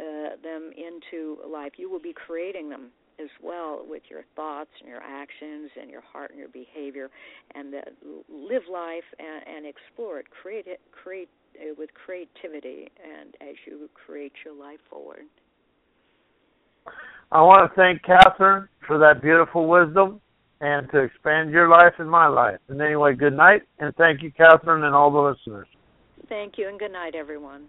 uh, 0.00 0.36
them 0.42 0.70
into 0.76 1.38
life. 1.50 1.72
You 1.76 1.90
will 1.90 2.00
be 2.00 2.12
creating 2.14 2.68
them 2.68 2.90
as 3.20 3.28
well 3.42 3.84
with 3.86 4.02
your 4.08 4.22
thoughts 4.34 4.70
and 4.80 4.88
your 4.88 5.02
actions 5.02 5.70
and 5.80 5.90
your 5.90 6.00
heart 6.00 6.30
and 6.30 6.38
your 6.38 6.48
behavior, 6.48 7.10
and 7.54 7.74
uh, 7.74 7.78
live 8.28 8.62
life 8.70 9.04
and, 9.18 9.56
and 9.56 9.66
explore 9.66 10.18
it. 10.18 10.26
Create 10.30 10.66
it. 10.66 10.80
Create 10.90 11.28
uh, 11.60 11.74
with 11.76 11.90
creativity, 11.94 12.88
and 13.04 13.34
as 13.40 13.54
you 13.66 13.88
create 14.06 14.32
your 14.44 14.54
life 14.54 14.80
forward. 14.88 15.24
I 17.30 17.42
want 17.42 17.70
to 17.70 17.76
thank 17.76 18.02
Catherine 18.02 18.68
for 18.86 18.98
that 18.98 19.22
beautiful 19.22 19.68
wisdom 19.68 20.20
and 20.60 20.90
to 20.92 20.98
expand 20.98 21.50
your 21.50 21.68
life 21.68 21.94
and 21.98 22.08
my 22.10 22.26
life. 22.26 22.58
And 22.68 22.80
anyway, 22.80 23.14
good 23.14 23.36
night, 23.36 23.62
and 23.78 23.94
thank 23.96 24.22
you, 24.22 24.30
Catherine, 24.30 24.84
and 24.84 24.94
all 24.94 25.10
the 25.10 25.18
listeners. 25.18 25.66
Thank 26.28 26.56
you, 26.56 26.68
and 26.68 26.78
good 26.78 26.92
night, 26.92 27.14
everyone. 27.14 27.66